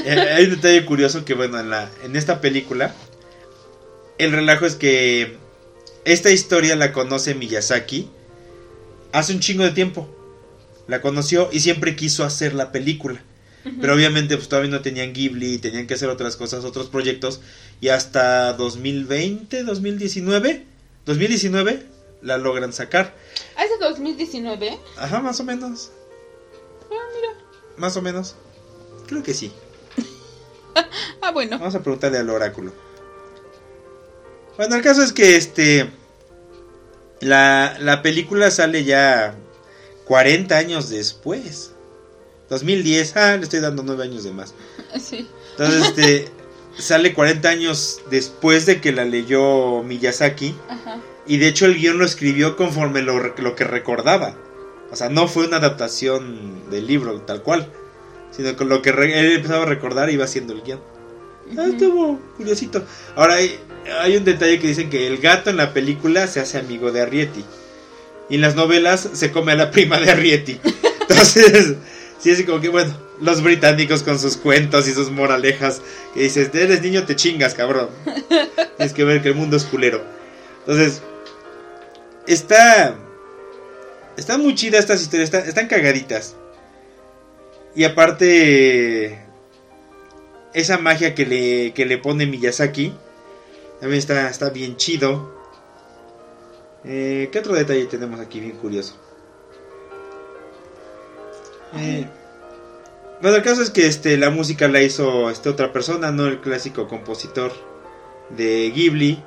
Eh, 0.04 0.20
Hay 0.36 0.44
un 0.44 0.50
detalle 0.50 0.86
curioso 0.86 1.24
que, 1.24 1.34
bueno, 1.34 1.58
en, 1.58 1.70
la, 1.70 1.90
en 2.04 2.14
esta 2.14 2.40
película, 2.40 2.94
el 4.18 4.30
relajo 4.30 4.64
es 4.64 4.76
que 4.76 5.38
esta 6.04 6.30
historia 6.30 6.76
la 6.76 6.92
conoce 6.92 7.34
Miyazaki 7.34 8.08
hace 9.12 9.32
un 9.32 9.40
chingo 9.40 9.64
de 9.64 9.72
tiempo. 9.72 10.08
La 10.86 11.00
conoció 11.00 11.48
y 11.50 11.60
siempre 11.60 11.96
quiso 11.96 12.22
hacer 12.22 12.54
la 12.54 12.70
película. 12.70 13.20
Pero 13.80 13.94
obviamente 13.94 14.36
pues 14.36 14.48
todavía 14.48 14.70
no 14.70 14.80
tenían 14.80 15.12
Ghibli, 15.12 15.58
tenían 15.58 15.88
que 15.88 15.94
hacer 15.94 16.08
otras 16.08 16.36
cosas, 16.36 16.64
otros 16.64 16.86
proyectos. 16.88 17.40
Y 17.80 17.88
hasta 17.88 18.52
2020, 18.52 19.64
2019, 19.64 20.64
2019 21.04 21.86
la 22.22 22.38
logran 22.38 22.72
sacar. 22.72 23.16
De 23.56 23.84
2019. 23.84 24.78
Ajá, 24.96 25.20
más 25.20 25.40
o 25.40 25.44
menos. 25.44 25.90
Más 27.76 27.96
o 27.96 28.02
menos. 28.02 28.34
Creo 29.06 29.22
que 29.22 29.34
sí. 29.34 29.52
Ah, 31.22 31.32
bueno. 31.32 31.58
Vamos 31.58 31.74
a 31.74 31.82
preguntarle 31.82 32.18
al 32.18 32.30
oráculo. 32.30 32.72
Bueno, 34.56 34.76
el 34.76 34.82
caso 34.82 35.02
es 35.02 35.12
que 35.12 35.36
este. 35.36 35.90
La, 37.20 37.76
la 37.80 38.02
película 38.02 38.50
sale 38.50 38.84
ya 38.84 39.34
40 40.04 40.56
años 40.56 40.88
después. 40.88 41.72
2010. 42.50 43.16
Ah, 43.16 43.36
le 43.36 43.44
estoy 43.44 43.60
dando 43.60 43.82
9 43.82 44.04
años 44.04 44.24
de 44.24 44.32
más. 44.32 44.54
Sí. 45.00 45.26
Entonces, 45.52 45.88
este. 45.88 46.30
sale 46.78 47.14
40 47.14 47.48
años 47.48 48.02
después 48.10 48.66
de 48.66 48.80
que 48.80 48.92
la 48.92 49.04
leyó 49.04 49.82
Miyazaki. 49.82 50.54
Ajá. 50.68 51.00
Y 51.26 51.38
de 51.38 51.48
hecho, 51.48 51.66
el 51.66 51.76
guion 51.76 51.98
lo 51.98 52.04
escribió 52.04 52.56
conforme 52.56 53.02
lo, 53.02 53.18
lo 53.18 53.56
que 53.56 53.64
recordaba. 53.64 54.36
O 54.90 54.96
sea, 54.96 55.08
no 55.08 55.28
fue 55.28 55.46
una 55.46 55.56
adaptación 55.56 56.70
del 56.70 56.86
libro 56.86 57.20
tal 57.22 57.42
cual. 57.42 57.70
Sino 58.30 58.56
que 58.56 58.64
lo 58.64 58.82
que 58.82 58.90
él 58.90 59.32
empezaba 59.32 59.62
a 59.62 59.66
recordar 59.66 60.10
iba 60.10 60.24
haciendo 60.24 60.52
el 60.52 60.62
guion. 60.62 60.80
Ah, 61.56 61.66
estuvo 61.66 62.20
curiosito. 62.36 62.82
Ahora 63.14 63.34
hay, 63.34 63.58
hay 64.00 64.16
un 64.16 64.24
detalle 64.24 64.58
que 64.58 64.68
dicen 64.68 64.90
que 64.90 65.06
el 65.06 65.18
gato 65.18 65.50
en 65.50 65.56
la 65.56 65.72
película 65.72 66.26
se 66.26 66.40
hace 66.40 66.58
amigo 66.58 66.92
de 66.92 67.02
Arrietty. 67.02 67.44
Y 68.28 68.36
en 68.36 68.40
las 68.40 68.56
novelas 68.56 69.08
se 69.12 69.30
come 69.30 69.52
a 69.52 69.56
la 69.56 69.70
prima 69.70 70.00
de 70.00 70.10
Arrietty. 70.10 70.60
Entonces, 71.00 71.76
sí, 72.18 72.30
así 72.32 72.44
como 72.44 72.60
que 72.60 72.68
bueno, 72.68 72.94
los 73.20 73.42
británicos 73.42 74.02
con 74.02 74.18
sus 74.18 74.36
cuentos 74.36 74.88
y 74.88 74.94
sus 74.94 75.10
moralejas. 75.10 75.80
Que 76.14 76.22
dices, 76.22 76.50
eres 76.52 76.82
niño, 76.82 77.04
te 77.04 77.16
chingas, 77.16 77.54
cabrón. 77.54 77.88
Tienes 78.76 78.92
que 78.92 79.04
ver 79.04 79.22
que 79.22 79.28
el 79.28 79.34
mundo 79.34 79.56
es 79.56 79.64
culero. 79.64 80.02
Entonces, 80.60 81.02
está. 82.26 82.96
Están 84.16 84.42
muy 84.42 84.54
chidas 84.54 84.80
estas 84.80 85.02
historias, 85.02 85.28
están, 85.28 85.48
están 85.48 85.68
cagaditas. 85.68 86.36
Y 87.74 87.84
aparte, 87.84 89.18
esa 90.54 90.78
magia 90.78 91.14
que 91.14 91.26
le, 91.26 91.74
que 91.74 91.84
le 91.84 91.98
pone 91.98 92.24
Miyazaki, 92.26 92.94
también 93.80 93.98
está, 93.98 94.30
está 94.30 94.48
bien 94.50 94.76
chido. 94.76 95.34
Eh, 96.84 97.28
¿Qué 97.30 97.38
otro 97.38 97.54
detalle 97.54 97.84
tenemos 97.86 98.18
aquí 98.20 98.40
bien 98.40 98.56
curioso? 98.56 98.96
Eh, 101.76 102.06
bueno, 103.20 103.36
el 103.36 103.42
caso 103.42 103.60
es 103.60 103.70
que 103.70 103.86
este, 103.86 104.16
la 104.16 104.30
música 104.30 104.68
la 104.68 104.80
hizo 104.80 105.28
este, 105.30 105.50
otra 105.50 105.72
persona, 105.72 106.10
no 106.12 106.26
el 106.26 106.40
clásico 106.40 106.88
compositor 106.88 107.52
de 108.30 108.70
Ghibli. 108.70 109.22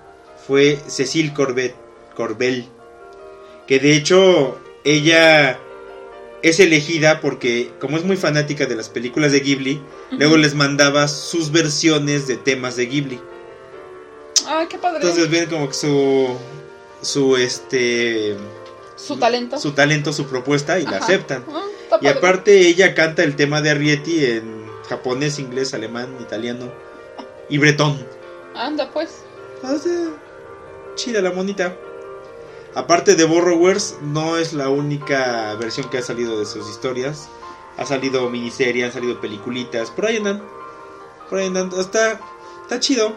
Fue 0.47 0.79
Cecil 0.87 1.33
Corbet, 1.33 1.75
Corbel. 2.15 2.65
Que 3.67 3.79
de 3.79 3.95
hecho 3.95 4.57
ella 4.83 5.59
es 6.41 6.59
elegida 6.59 7.21
porque, 7.21 7.71
como 7.79 7.97
es 7.97 8.03
muy 8.03 8.17
fanática 8.17 8.65
de 8.65 8.75
las 8.75 8.89
películas 8.89 9.31
de 9.31 9.41
Ghibli, 9.41 9.81
luego 10.11 10.37
les 10.37 10.55
mandaba 10.55 11.07
sus 11.07 11.51
versiones 11.51 12.27
de 12.27 12.37
temas 12.37 12.75
de 12.75 12.85
Ghibli. 12.85 13.19
Ah, 14.47 14.65
qué 14.69 14.77
padre. 14.77 14.99
Entonces 15.01 15.29
ven 15.29 15.49
como 15.49 15.67
que 15.67 15.73
su. 15.73 16.37
Su 17.01 17.37
este. 17.37 18.35
Su 18.95 19.17
talento. 19.17 19.57
Su 19.57 19.71
talento, 19.71 20.11
su 20.11 20.27
propuesta 20.27 20.79
y 20.79 20.85
la 20.85 20.97
aceptan. 20.97 21.45
Y 22.01 22.07
aparte 22.07 22.67
ella 22.67 22.93
canta 22.93 23.23
el 23.23 23.35
tema 23.35 23.61
de 23.61 23.71
Arrietty 23.71 24.25
en 24.25 24.65
japonés, 24.87 25.39
inglés, 25.39 25.73
alemán, 25.73 26.15
italiano 26.19 26.71
y 27.49 27.57
bretón. 27.57 27.97
Anda, 28.55 28.89
pues. 28.91 29.23
Sea, 29.61 30.09
chida 30.95 31.21
la 31.21 31.31
monita. 31.31 31.75
Aparte 32.75 33.15
de 33.15 33.25
Borrowers, 33.25 33.97
no 34.01 34.37
es 34.37 34.53
la 34.53 34.69
única 34.69 35.55
versión 35.55 35.89
que 35.89 35.97
ha 35.97 36.01
salido 36.01 36.39
de 36.39 36.45
sus 36.45 36.69
historias. 36.69 37.27
Ha 37.77 37.85
salido 37.85 38.29
miniserie, 38.29 38.85
han 38.85 38.91
salido 38.91 39.19
peliculitas. 39.19 39.89
Por 39.91 40.05
ahí 40.05 40.17
andan. 40.17 40.43
Por 41.29 41.39
ahí 41.39 41.47
andan. 41.47 41.71
Está, 41.77 42.19
está 42.63 42.79
chido. 42.79 43.15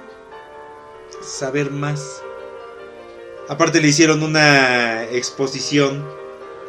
Saber 1.23 1.71
más. 1.71 2.23
Aparte 3.49 3.81
le 3.81 3.89
hicieron 3.89 4.23
una 4.23 5.05
exposición 5.05 6.07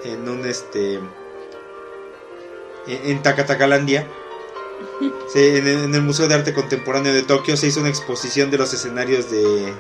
en 0.03 0.27
un 0.27 0.45
este 0.45 0.95
en, 0.95 1.05
en 3.05 3.21
en, 5.57 5.67
el- 5.67 5.83
en 5.85 5.95
el 5.95 6.01
Museo 6.01 6.27
de 6.27 6.35
Arte 6.35 6.53
Contemporáneo 6.53 7.13
de 7.13 7.21
Tokio 7.21 7.55
se 7.55 7.67
hizo 7.67 7.79
una 7.79 7.89
exposición 7.89 8.51
de 8.51 8.57
los 8.57 8.73
escenarios 8.73 9.31
de, 9.31 9.73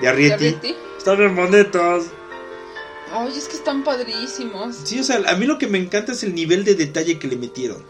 de 0.00 0.08
Arrietty. 0.08 0.46
Arrietty. 0.48 0.76
Están 0.96 1.18
bien 1.18 1.34
bonitos. 1.34 2.04
Ay, 3.12 3.32
es 3.36 3.48
que 3.48 3.56
están 3.56 3.84
padrísimos. 3.84 4.76
Sí, 4.84 5.00
o 5.00 5.04
sea, 5.04 5.22
a 5.26 5.34
mí 5.36 5.46
lo 5.46 5.58
que 5.58 5.66
me 5.66 5.78
encanta 5.78 6.12
es 6.12 6.22
el 6.22 6.34
nivel 6.34 6.64
de 6.64 6.74
detalle 6.74 7.18
que 7.18 7.28
le 7.28 7.36
metieron. 7.36 7.84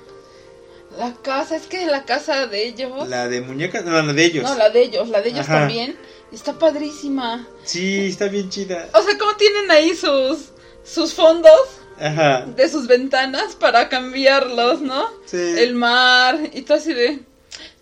La 0.97 1.15
casa, 1.15 1.57
es 1.57 1.67
que 1.67 1.87
la 1.87 2.05
casa 2.05 2.47
de 2.47 2.67
ellos. 2.67 3.09
La 3.09 3.29
de 3.29 3.41
muñecas, 3.41 3.85
no, 3.85 3.93
la 3.93 4.13
de 4.13 4.25
ellos. 4.25 4.45
No, 4.45 4.57
la 4.57 4.71
de 4.71 4.83
ellos, 4.83 5.09
la 5.09 5.21
de 5.21 5.29
ellos 5.31 5.49
Ajá. 5.49 5.61
también. 5.61 5.97
Está 6.33 6.59
padrísima. 6.59 7.47
Sí, 7.65 8.07
está 8.09 8.27
bien 8.29 8.51
chida. 8.51 8.89
O 8.93 9.03
sea, 9.03 9.17
¿cómo 9.17 9.37
tienen 9.37 9.71
ahí 9.71 9.95
sus, 9.95 10.51
sus 10.85 11.15
fondos 11.15 11.61
Ajá. 12.01 12.47
de 12.47 12.69
sus 12.69 12.87
ventanas 12.87 13.55
para 13.55 13.89
cambiarlos, 13.89 14.81
no? 14.81 15.09
Sí. 15.27 15.37
El 15.37 15.75
mar 15.75 16.39
y 16.53 16.63
todo 16.63 16.79
así 16.79 16.93
de... 16.93 17.21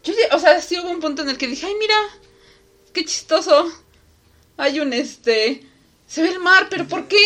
Yo, 0.04 0.12
o 0.32 0.38
sea, 0.38 0.60
sí 0.60 0.78
hubo 0.78 0.90
un 0.90 1.00
punto 1.00 1.22
en 1.22 1.30
el 1.30 1.38
que 1.38 1.48
dije, 1.48 1.66
ay, 1.66 1.74
mira, 1.80 1.96
qué 2.92 3.04
chistoso. 3.04 3.66
Hay 4.56 4.78
un, 4.80 4.92
este... 4.92 5.62
Se 6.06 6.22
ve 6.22 6.28
el 6.28 6.38
mar, 6.38 6.68
pero 6.70 6.86
¿por 6.86 7.08
qué? 7.08 7.16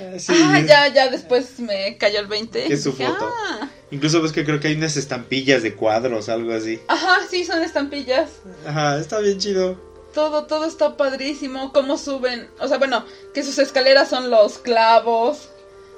Ah, 0.00 0.18
sí. 0.18 0.32
Ah, 0.34 0.60
ya, 0.60 0.88
ya, 0.88 1.08
después 1.10 1.58
me 1.60 1.96
cayó 1.98 2.20
el 2.20 2.26
20. 2.26 2.64
Que 2.64 2.74
es 2.74 2.82
su 2.82 2.92
foto. 2.92 3.30
"Ah". 3.30 3.68
Incluso 3.90 4.22
ves 4.22 4.32
que 4.32 4.44
creo 4.44 4.60
que 4.60 4.68
hay 4.68 4.74
unas 4.76 4.96
estampillas 4.96 5.62
de 5.62 5.74
cuadros, 5.74 6.28
algo 6.28 6.52
así. 6.54 6.80
Ajá, 6.88 7.18
sí, 7.28 7.44
son 7.44 7.62
estampillas. 7.62 8.30
Ajá, 8.66 8.98
está 8.98 9.18
bien 9.18 9.38
chido. 9.38 9.78
Todo, 10.14 10.46
todo 10.46 10.64
está 10.64 10.96
padrísimo. 10.96 11.72
Cómo 11.72 11.98
suben. 11.98 12.48
O 12.60 12.68
sea, 12.68 12.78
bueno, 12.78 13.04
que 13.34 13.42
sus 13.42 13.58
escaleras 13.58 14.08
son 14.08 14.30
los 14.30 14.58
clavos. 14.58 15.48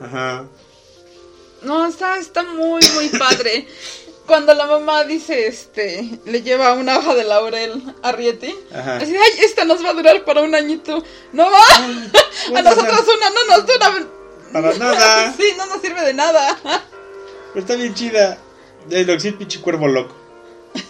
Ajá. 0.01 0.47
No, 1.63 1.87
está, 1.87 2.17
está 2.19 2.43
muy, 2.43 2.81
muy 2.95 3.09
padre. 3.11 3.67
Cuando 4.27 4.55
la 4.55 4.67
mamá 4.67 5.05
dice, 5.05 5.47
este, 5.47 6.19
le 6.25 6.43
lleva 6.43 6.75
una 6.75 6.99
hoja 6.99 7.15
de 7.15 7.25
laurel 7.25 7.95
a 8.03 8.13
Rieti. 8.13 8.55
Ajá. 8.73 8.97
Así, 8.97 9.15
ay, 9.17 9.45
esta 9.45 9.65
nos 9.65 9.85
va 9.85 9.91
a 9.91 9.95
durar 9.95 10.25
para 10.25 10.43
un 10.43 10.55
añito. 10.55 11.03
No 11.33 11.51
va. 11.51 11.77
a 12.57 12.63
nosotros 12.63 13.01
una 13.17 13.31
no 13.31 13.57
nos 13.57 13.67
dura. 13.67 14.07
Para 14.53 14.75
nada. 14.75 15.33
sí, 15.37 15.45
no 15.57 15.67
nos 15.67 15.81
sirve 15.81 16.03
de 16.03 16.15
nada. 16.15 16.57
Pero 16.63 17.61
está 17.61 17.75
bien 17.75 17.95
chida. 17.95 18.39
De 18.87 19.05
lo 19.05 19.15
que 19.15 19.21
sí, 19.21 19.29
el 19.29 19.35
pinche 19.35 19.61
cuervo 19.61 19.89
loco. 19.89 20.15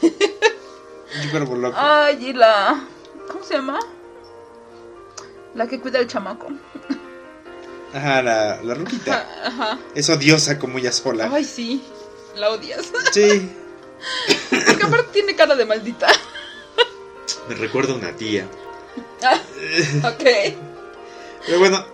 pinche 0.00 1.30
cuervo 1.30 1.56
loco. 1.56 1.76
Ay, 1.78 2.28
y 2.28 2.32
la. 2.34 2.86
¿Cómo 3.28 3.44
se 3.44 3.54
llama? 3.54 3.78
La 5.54 5.66
que 5.66 5.80
cuida 5.80 5.98
al 5.98 6.06
chamaco. 6.06 6.48
Ajá, 7.94 8.22
la, 8.22 8.62
la 8.62 8.74
ruquita. 8.74 9.26
Ajá. 9.44 9.46
ajá. 9.46 9.78
Es 9.94 10.08
odiosa 10.10 10.58
como 10.58 10.78
ella 10.78 10.92
sola. 10.92 11.30
Ay, 11.32 11.44
sí. 11.44 11.82
La 12.36 12.50
odias. 12.50 12.86
Sí. 13.12 13.50
Porque 14.66 14.82
aparte 14.82 15.12
tiene 15.12 15.36
cara 15.36 15.54
de 15.54 15.66
maldita. 15.66 16.08
Me 17.48 17.54
recuerda 17.54 17.92
a 17.92 17.96
una 17.96 18.16
tía. 18.16 18.46
Ah, 19.22 19.40
ok. 20.04 20.24
Pero 21.46 21.58
bueno, 21.58 21.84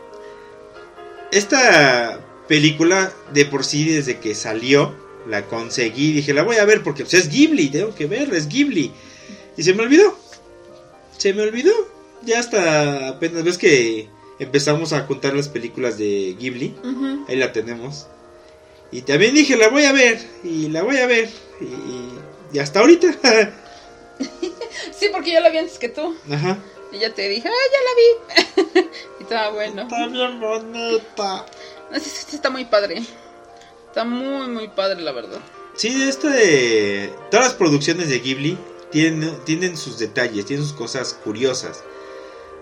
esta 1.30 2.20
película 2.48 3.12
de 3.32 3.44
por 3.44 3.64
sí 3.64 3.84
desde 3.84 4.18
que 4.18 4.34
salió 4.34 4.94
la 5.26 5.44
conseguí, 5.44 6.12
dije 6.12 6.32
la 6.32 6.42
voy 6.42 6.56
a 6.56 6.64
ver 6.64 6.82
porque 6.82 7.02
pues, 7.04 7.14
es 7.14 7.28
Ghibli, 7.28 7.68
tengo 7.68 7.94
que 7.94 8.06
verla, 8.06 8.36
es 8.36 8.48
Ghibli. 8.48 8.92
Y 9.56 9.62
se 9.62 9.74
me 9.74 9.82
olvidó. 9.82 10.18
Se 11.16 11.34
me 11.34 11.42
olvidó. 11.42 11.72
Ya 12.22 12.38
hasta 12.40 13.08
apenas 13.08 13.44
ves 13.44 13.58
que 13.58 14.08
empezamos 14.38 14.92
a 14.92 15.06
contar 15.06 15.34
las 15.34 15.48
películas 15.48 15.98
de 15.98 16.36
Ghibli. 16.38 16.74
Ahí 17.28 17.36
la 17.36 17.52
tenemos. 17.52 18.06
Y 18.90 19.02
también 19.02 19.34
dije 19.34 19.56
la 19.56 19.68
voy 19.68 19.84
a 19.84 19.92
ver 19.92 20.18
y 20.42 20.68
la 20.68 20.82
voy 20.82 20.96
a 20.98 21.06
ver 21.06 21.28
y, 21.60 22.56
y 22.56 22.58
hasta 22.58 22.80
ahorita. 22.80 23.14
Sí, 24.98 25.08
porque 25.12 25.32
yo 25.32 25.40
la 25.40 25.50
vi 25.50 25.58
antes 25.58 25.78
que 25.78 25.88
tú. 25.88 26.16
Ajá. 26.30 26.58
Y 26.92 26.98
ya 26.98 27.12
te 27.12 27.28
dije, 27.28 27.48
ah, 27.48 28.34
ya 28.34 28.72
la 28.74 28.82
vi. 28.82 28.88
y 29.20 29.22
estaba 29.22 29.50
bueno. 29.50 29.82
Está 29.82 30.06
bien 30.06 30.40
bonita. 30.40 31.46
Está 31.92 32.50
muy 32.50 32.64
padre. 32.64 33.02
Está 33.86 34.04
muy, 34.04 34.48
muy 34.48 34.68
padre, 34.68 35.00
la 35.00 35.12
verdad. 35.12 35.38
Sí, 35.74 36.02
este, 36.08 37.12
todas 37.30 37.46
las 37.46 37.54
producciones 37.54 38.08
de 38.08 38.18
Ghibli 38.18 38.58
tienen, 38.90 39.32
tienen 39.44 39.76
sus 39.76 39.98
detalles, 39.98 40.46
tienen 40.46 40.66
sus 40.66 40.74
cosas 40.74 41.14
curiosas. 41.14 41.84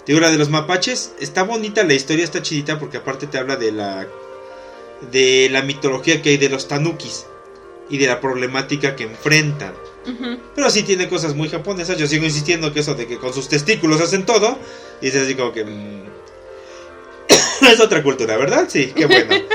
Te 0.04 0.12
digo, 0.12 0.20
la 0.20 0.30
de 0.30 0.38
los 0.38 0.50
mapaches, 0.50 1.12
está 1.18 1.42
bonita 1.42 1.82
la 1.84 1.94
historia, 1.94 2.24
está 2.24 2.42
chidita 2.42 2.78
porque 2.78 2.98
aparte 2.98 3.26
te 3.26 3.38
habla 3.38 3.56
de 3.56 3.72
la 3.72 4.06
de 5.00 5.48
la 5.50 5.62
mitología 5.62 6.22
que 6.22 6.30
hay 6.30 6.36
de 6.36 6.48
los 6.48 6.68
tanukis 6.68 7.26
y 7.88 7.98
de 7.98 8.06
la 8.06 8.20
problemática 8.20 8.96
que 8.96 9.04
enfrentan. 9.04 9.74
Pero 10.54 10.70
sí 10.70 10.84
tiene 10.84 11.08
cosas 11.08 11.34
muy 11.34 11.48
japonesas. 11.48 11.98
Yo 11.98 12.06
sigo 12.06 12.24
insistiendo 12.24 12.72
que 12.72 12.80
eso 12.80 12.94
de 12.94 13.06
que 13.08 13.18
con 13.18 13.34
sus 13.34 13.48
testículos 13.48 14.00
hacen 14.00 14.24
todo. 14.24 14.56
Y 15.00 15.08
es 15.08 15.16
así 15.16 15.34
como 15.34 15.52
que. 15.52 15.64
mm, 15.64 16.04
es 17.72 17.80
otra 17.80 18.02
cultura, 18.02 18.36
¿verdad? 18.36 18.66
Sí, 18.68 18.92
qué 18.94 19.06
bueno. 19.06 19.34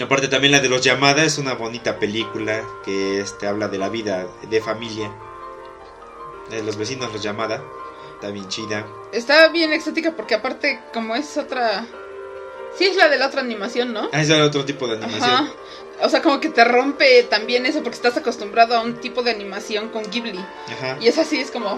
Aparte 0.00 0.28
también 0.28 0.52
la 0.52 0.60
de 0.60 0.68
los 0.68 0.82
Yamada 0.82 1.24
es 1.24 1.38
una 1.38 1.54
bonita 1.54 1.98
película 1.98 2.64
que 2.84 3.20
este, 3.20 3.48
habla 3.48 3.66
de 3.66 3.78
la 3.78 3.88
vida 3.88 4.28
de 4.48 4.60
familia. 4.60 5.12
De 6.50 6.62
los 6.62 6.76
vecinos 6.76 7.12
los 7.12 7.20
Yamada. 7.22 7.64
Está 8.14 8.30
bien 8.30 8.48
chida. 8.48 8.86
Está 9.12 9.48
bien 9.48 9.72
exótica 9.72 10.14
porque 10.14 10.36
aparte, 10.36 10.80
como 10.92 11.16
es 11.16 11.36
otra... 11.36 11.84
Sí, 12.78 12.84
es 12.84 12.96
la 12.96 13.08
de 13.08 13.18
la 13.18 13.26
otra 13.26 13.40
animación, 13.40 13.92
¿no? 13.92 14.08
Ah, 14.12 14.22
es 14.22 14.30
otro 14.30 14.64
tipo 14.64 14.86
de 14.86 14.98
animación. 14.98 15.30
Ajá. 15.30 15.52
O 16.00 16.08
sea, 16.08 16.22
como 16.22 16.38
que 16.38 16.48
te 16.48 16.64
rompe 16.64 17.24
también 17.24 17.66
eso 17.66 17.82
porque 17.82 17.96
estás 17.96 18.16
acostumbrado 18.16 18.76
a 18.76 18.82
un 18.82 18.94
tipo 19.00 19.24
de 19.24 19.32
animación 19.32 19.88
con 19.88 20.08
Ghibli. 20.08 20.38
Ajá. 20.68 20.96
Y 21.00 21.08
es 21.08 21.18
así, 21.18 21.40
es 21.40 21.50
como... 21.50 21.74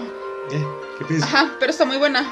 Eh, 0.51 0.63
¿Qué 0.99 1.05
piensas? 1.05 1.33
Ajá, 1.33 1.55
pero 1.59 1.71
está 1.71 1.85
muy 1.85 1.97
buena. 1.97 2.31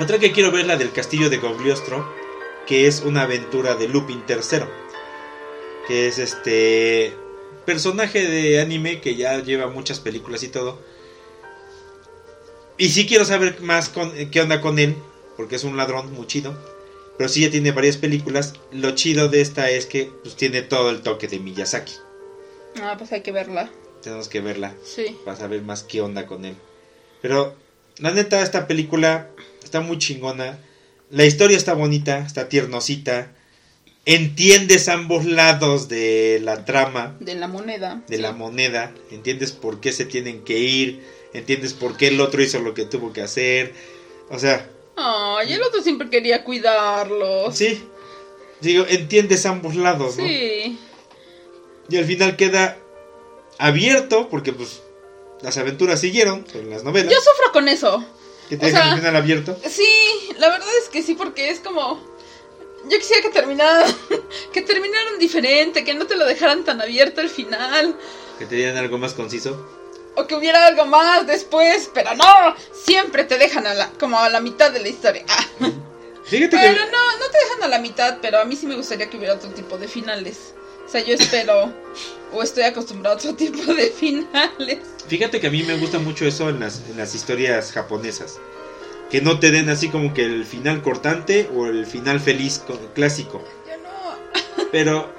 Otra 0.00 0.18
que 0.18 0.32
quiero 0.32 0.50
ver 0.50 0.62
es 0.62 0.66
la 0.66 0.76
del 0.76 0.90
castillo 0.90 1.30
de 1.30 1.38
Gogliostro, 1.38 2.12
que 2.66 2.88
es 2.88 3.02
una 3.02 3.22
aventura 3.22 3.76
de 3.76 3.86
Lupin 3.86 4.24
III, 4.28 4.64
que 5.86 6.08
es 6.08 6.18
este 6.18 7.16
personaje 7.64 8.28
de 8.28 8.60
anime 8.60 9.00
que 9.00 9.14
ya 9.14 9.38
lleva 9.38 9.68
muchas 9.68 10.00
películas 10.00 10.42
y 10.42 10.48
todo. 10.48 10.80
Y 12.76 12.88
sí 12.88 13.06
quiero 13.06 13.24
saber 13.24 13.60
más 13.60 13.88
con, 13.88 14.12
qué 14.30 14.40
onda 14.40 14.60
con 14.60 14.80
él, 14.80 14.96
porque 15.36 15.54
es 15.54 15.62
un 15.62 15.76
ladrón 15.76 16.12
muy 16.12 16.26
chido. 16.26 16.75
Pero 17.18 17.28
sí 17.28 17.40
ya 17.42 17.50
tiene 17.50 17.72
varias 17.72 17.96
películas. 17.96 18.54
Lo 18.72 18.90
chido 18.92 19.28
de 19.28 19.40
esta 19.40 19.70
es 19.70 19.86
que 19.86 20.10
pues, 20.22 20.36
tiene 20.36 20.62
todo 20.62 20.90
el 20.90 21.00
toque 21.02 21.28
de 21.28 21.38
Miyazaki. 21.38 21.94
Ah, 22.82 22.94
pues 22.98 23.10
hay 23.12 23.22
que 23.22 23.32
verla. 23.32 23.70
Tenemos 24.02 24.28
que 24.28 24.40
verla 24.40 24.74
Sí. 24.84 25.16
para 25.24 25.36
saber 25.36 25.62
más 25.62 25.82
qué 25.82 26.00
onda 26.02 26.26
con 26.26 26.44
él. 26.44 26.54
Pero 27.22 27.54
la 27.98 28.10
neta, 28.12 28.42
esta 28.42 28.66
película 28.66 29.30
está 29.64 29.80
muy 29.80 29.98
chingona. 29.98 30.58
La 31.10 31.24
historia 31.24 31.56
está 31.56 31.72
bonita, 31.74 32.18
está 32.18 32.48
tiernosita. 32.48 33.32
entiendes 34.04 34.88
ambos 34.88 35.24
lados 35.24 35.88
de 35.88 36.38
la 36.42 36.64
trama, 36.64 37.16
De 37.18 37.34
la 37.34 37.48
moneda. 37.48 38.02
de 38.06 38.16
sí. 38.16 38.22
la 38.22 38.32
moneda, 38.32 38.94
entiendes 39.10 39.50
por 39.50 39.80
qué 39.80 39.90
se 39.92 40.04
tienen 40.04 40.44
que 40.44 40.58
ir, 40.58 41.02
entiendes 41.32 41.72
por 41.74 41.96
qué 41.96 42.08
el 42.08 42.20
otro 42.20 42.40
hizo 42.40 42.60
lo 42.60 42.72
que 42.74 42.84
tuvo 42.84 43.12
que 43.12 43.22
hacer. 43.22 43.72
O 44.30 44.38
sea, 44.38 44.68
Ay, 44.96 45.52
el 45.52 45.62
otro 45.62 45.82
siempre 45.82 46.08
quería 46.10 46.42
cuidarlos. 46.44 47.56
sí, 47.56 47.82
digo, 48.60 48.84
entiendes 48.88 49.44
ambos 49.46 49.74
lados, 49.76 50.16
¿no? 50.16 50.24
Sí. 50.26 50.78
Y 51.88 51.96
al 51.96 52.04
final 52.04 52.36
queda 52.36 52.78
abierto, 53.58 54.28
porque 54.28 54.52
pues 54.52 54.82
las 55.42 55.56
aventuras 55.58 56.00
siguieron 56.00 56.44
en 56.54 56.70
las 56.70 56.82
novelas, 56.82 57.12
Yo 57.12 57.18
sufro 57.20 57.52
con 57.52 57.68
eso. 57.68 58.04
que 58.48 58.56
te 58.56 58.64
o 58.64 58.68
dejan 58.68 58.82
sea- 58.82 58.92
el 58.92 58.98
final 58.98 59.16
abierto. 59.16 59.56
Sí, 59.68 59.86
la 60.38 60.48
verdad 60.48 60.68
es 60.82 60.88
que 60.88 61.02
sí, 61.02 61.14
porque 61.14 61.50
es 61.50 61.60
como. 61.60 62.00
Yo 62.88 62.98
quisiera 62.98 63.22
que 63.22 63.30
terminaran. 63.30 63.90
Que 64.52 64.62
terminaran 64.62 65.18
diferente, 65.18 65.84
que 65.84 65.92
no 65.94 66.06
te 66.06 66.16
lo 66.16 66.24
dejaran 66.24 66.64
tan 66.64 66.80
abierto 66.80 67.20
al 67.20 67.28
final. 67.28 67.94
Que 68.38 68.46
te 68.46 68.54
dieran 68.54 68.76
algo 68.78 68.96
más 68.96 69.12
conciso. 69.12 69.68
O 70.16 70.26
que 70.26 70.34
hubiera 70.34 70.66
algo 70.66 70.86
más 70.86 71.26
después, 71.26 71.90
pero 71.94 72.14
no. 72.14 72.24
Siempre 72.72 73.24
te 73.24 73.38
dejan 73.38 73.66
a 73.66 73.74
la, 73.74 73.90
como 74.00 74.18
a 74.18 74.28
la 74.28 74.40
mitad 74.40 74.70
de 74.72 74.80
la 74.80 74.88
historia. 74.88 75.24
Ah. 75.28 75.46
Fíjate 76.24 76.56
Pero 76.56 76.74
que... 76.74 76.90
no, 76.90 77.18
no 77.18 77.30
te 77.30 77.38
dejan 77.38 77.62
a 77.62 77.68
la 77.68 77.78
mitad, 77.78 78.18
pero 78.20 78.40
a 78.40 78.44
mí 78.44 78.56
sí 78.56 78.66
me 78.66 78.74
gustaría 78.74 79.08
que 79.08 79.16
hubiera 79.16 79.34
otro 79.34 79.50
tipo 79.50 79.78
de 79.78 79.86
finales. 79.86 80.54
O 80.84 80.88
sea, 80.88 81.00
yo 81.04 81.14
espero. 81.14 81.72
o 82.32 82.42
estoy 82.42 82.64
acostumbrado 82.64 83.16
a 83.16 83.18
otro 83.18 83.34
tipo 83.34 83.72
de 83.74 83.90
finales. 83.96 84.78
Fíjate 85.06 85.40
que 85.40 85.46
a 85.46 85.50
mí 85.50 85.62
me 85.62 85.76
gusta 85.76 85.98
mucho 86.00 86.24
eso 86.26 86.48
en 86.48 86.58
las, 86.60 86.80
en 86.90 86.96
las 86.96 87.14
historias 87.14 87.70
japonesas. 87.72 88.38
Que 89.10 89.20
no 89.20 89.38
te 89.38 89.52
den 89.52 89.68
así 89.68 89.88
como 89.88 90.12
que 90.14 90.24
el 90.24 90.44
final 90.44 90.82
cortante 90.82 91.48
o 91.54 91.66
el 91.66 91.86
final 91.86 92.18
feliz 92.18 92.60
co- 92.66 92.76
clásico. 92.94 93.44
Yo 93.68 93.76
no. 93.76 94.66
Pero 94.72 95.12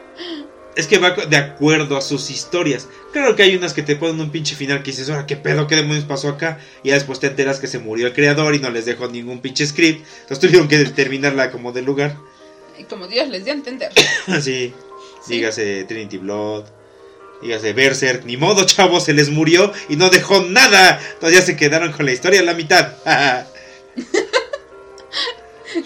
es 0.77 0.87
que 0.87 0.97
va 0.99 1.11
de 1.11 1.37
acuerdo 1.37 1.97
a 1.97 2.01
sus 2.01 2.29
historias. 2.29 2.87
Claro 3.11 3.35
que 3.35 3.43
hay 3.43 3.55
unas 3.55 3.73
que 3.73 3.81
te 3.83 3.95
ponen 3.95 4.19
un 4.21 4.29
pinche 4.31 4.55
final 4.55 4.83
que 4.83 4.91
dices, 4.91 5.09
ahora 5.09 5.25
qué 5.25 5.35
pedo, 5.35 5.67
qué 5.67 5.75
demonios 5.75 6.05
pasó 6.05 6.29
acá. 6.29 6.59
Y 6.83 6.89
ya 6.89 6.93
después 6.95 7.19
te 7.19 7.27
enteras 7.27 7.59
que 7.59 7.67
se 7.67 7.79
murió 7.79 8.07
el 8.07 8.13
creador 8.13 8.55
y 8.55 8.59
no 8.59 8.69
les 8.69 8.85
dejó 8.85 9.07
ningún 9.07 9.39
pinche 9.41 9.65
script. 9.65 10.05
Entonces 10.21 10.39
tuvieron 10.39 10.67
que 10.67 10.77
terminarla 10.85 11.51
como 11.51 11.71
de 11.71 11.81
lugar. 11.81 12.15
Y 12.79 12.83
como 12.83 13.07
Dios 13.07 13.27
les 13.29 13.43
dio 13.43 13.53
a 13.53 13.57
entender. 13.57 13.91
Así, 14.27 14.73
Sí. 15.25 15.33
dígase 15.33 15.83
Trinity 15.85 16.17
Blood. 16.17 16.65
Dígase 17.41 17.73
Berserk, 17.73 18.23
ni 18.25 18.35
modo, 18.37 18.65
chavos, 18.65 19.03
se 19.03 19.13
les 19.13 19.29
murió 19.29 19.71
y 19.89 19.95
no 19.95 20.09
dejó 20.09 20.41
nada. 20.43 20.99
Entonces 21.13 21.39
ya 21.39 21.45
se 21.45 21.55
quedaron 21.55 21.91
con 21.91 22.05
la 22.05 22.11
historia 22.13 22.39
a 22.39 22.43
la 22.43 22.53
mitad. 22.53 22.93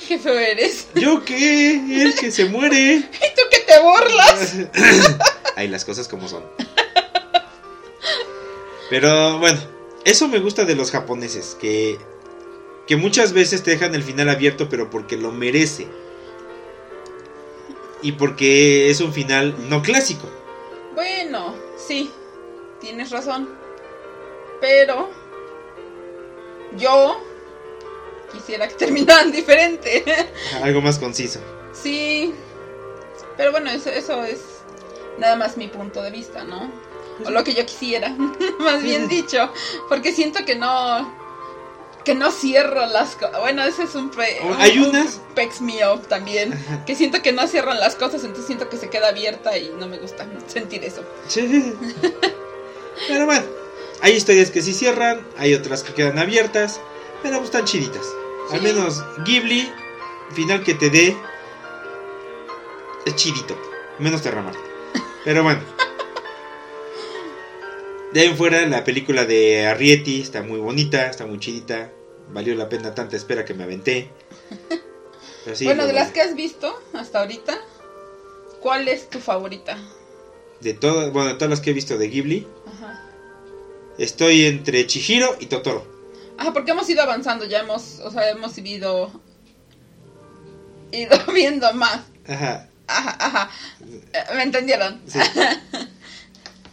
Qué 0.08 0.18
feo 0.20 0.38
eres. 0.38 0.88
¿Yo 0.96 1.24
qué? 1.26 1.74
El 2.04 2.16
que 2.16 2.32
se 2.32 2.46
muere. 2.46 3.04
¿Y 3.72 3.80
tú 3.80 3.80
que 3.80 3.80
te 3.80 3.82
burlas? 3.82 5.20
Hay 5.56 5.68
las 5.68 5.86
cosas 5.86 6.08
como 6.08 6.28
son. 6.28 6.44
Pero 8.90 9.40
bueno, 9.40 9.60
eso 10.04 10.28
me 10.28 10.40
gusta 10.40 10.66
de 10.66 10.76
los 10.76 10.92
japoneses, 10.92 11.56
que, 11.60 11.98
que 12.88 12.98
muchas 12.98 13.32
veces 13.34 13.64
te 13.64 13.72
dejan 13.72 13.96
el 13.96 14.04
final 14.04 14.30
abierto, 14.30 14.68
pero 14.70 14.90
porque 14.90 15.16
lo 15.18 15.32
merece. 15.32 15.88
Y 18.02 18.14
porque 18.14 18.90
es 18.90 19.00
un 19.00 19.14
final 19.14 19.56
no 19.70 19.82
clásico. 19.82 20.28
Bueno, 20.96 21.56
sí, 21.78 22.12
tienes 22.82 23.12
razón. 23.12 23.50
Pero 24.60 25.10
yo 26.78 27.22
quisiera 28.34 28.68
que 28.68 28.76
terminaran 28.76 29.32
diferente. 29.32 30.04
Algo 30.62 30.82
más 30.82 30.98
conciso. 31.00 31.40
sí, 31.72 32.34
pero 33.42 33.52
bueno, 33.54 33.72
eso, 33.72 33.90
eso 33.90 34.24
es 34.24 34.40
nada 35.18 35.36
más 35.36 35.58
mi 35.58 35.68
punto 35.68 36.04
de 36.04 36.12
vista, 36.12 36.44
¿no? 36.44 36.70
O 37.26 37.32
lo 37.32 37.44
que 37.44 37.56
yo 37.56 37.66
quisiera, 37.66 38.10
más 38.60 38.84
bien 38.84 39.08
dicho. 39.08 39.52
Porque 39.90 40.12
siento 40.14 40.46
que 40.46 40.54
no. 40.56 41.20
Que 42.06 42.14
no 42.14 42.30
cierro 42.32 42.86
las 42.86 43.16
cosas. 43.16 43.40
Bueno, 43.40 43.64
ese 43.64 43.84
es 43.84 43.96
un. 43.96 44.12
Pe 44.12 44.40
Oh, 44.44 44.54
hay 44.60 44.78
un- 44.78 44.90
unas- 44.90 45.16
un 45.28 45.34
pex 45.34 45.60
mío 45.62 46.00
también. 46.08 46.54
Que 46.86 46.96
siento 46.96 47.24
que 47.24 47.32
no 47.32 47.48
cierran 47.48 47.80
las 47.80 47.96
cosas, 47.96 48.22
entonces 48.22 48.46
siento 48.46 48.70
que 48.70 48.78
se 48.78 48.90
queda 48.92 49.08
abierta 49.10 49.58
y 49.58 49.70
no 49.80 49.88
me 49.88 49.98
gusta 49.98 50.28
sentir 50.48 50.84
eso. 50.86 51.02
Sí. 51.28 51.74
Pero 53.08 53.26
bueno, 53.26 53.44
hay 54.02 54.14
historias 54.14 54.52
que 54.52 54.62
sí 54.62 54.74
cierran, 54.74 55.26
hay 55.40 55.56
otras 55.56 55.82
que 55.82 55.94
quedan 55.96 56.20
abiertas, 56.20 56.80
pero 57.24 57.44
están 57.44 57.66
chiditas. 57.66 58.06
Al 58.52 58.62
menos 58.62 59.02
Ghibli, 59.26 59.68
final 60.34 60.64
que 60.64 60.74
te 60.76 60.90
dé, 60.90 61.16
es 63.06 63.16
chidito, 63.16 63.58
menos 64.00 64.22
Terramar. 64.22 64.56
Pero 65.24 65.44
bueno. 65.44 65.62
De 68.14 68.22
ahí 68.22 68.28
en 68.28 68.38
fuera, 68.38 68.66
la 68.66 68.84
película 68.84 69.26
de 69.26 69.68
Arrietty 69.68 70.22
está 70.22 70.42
muy 70.44 70.60
bonita, 70.60 71.08
está 71.08 71.26
muy 71.26 71.40
chidita. 71.40 71.92
Valió 72.30 72.56
la 72.56 72.68
pena 72.70 72.94
tanta 72.94 73.16
espera 73.16 73.46
que 73.46 73.54
me 73.54 73.64
aventé. 73.64 74.10
Sí, 75.54 75.66
bueno, 75.66 75.88
de 75.88 75.94
las 75.94 76.12
que 76.12 76.22
has 76.22 76.36
visto 76.36 76.80
hasta 76.94 77.20
ahorita, 77.22 77.58
¿cuál 78.62 78.88
es 78.88 79.10
tu 79.10 79.20
favorita? 79.20 79.78
de 80.60 80.76
todas, 80.76 81.12
bueno, 81.12 81.30
de 81.30 81.34
todas 81.34 81.50
las 81.50 81.60
que 81.62 81.72
he 81.72 81.74
visto 81.74 81.98
de 81.98 82.08
Ghibli, 82.08 82.48
Ajá. 82.68 83.04
estoy 83.98 84.46
entre 84.46 84.86
Chihiro 84.86 85.36
y 85.40 85.48
Totoro. 85.48 85.84
Ajá, 86.38 86.54
porque 86.54 86.70
hemos 86.72 86.88
ido 86.88 87.02
avanzando, 87.02 87.46
ya 87.46 87.62
hemos, 87.62 88.00
o 88.02 88.12
sea, 88.12 88.30
hemos 88.30 88.56
ido, 88.60 89.12
ido 90.92 91.18
viendo 91.34 91.74
más. 91.74 92.02
Ajá. 92.28 92.70
Ajá, 92.98 93.18
ajá. 93.20 93.52
Eh, 94.14 94.24
¿Me 94.36 94.44
entendieron? 94.44 95.02
Sí. 95.08 95.20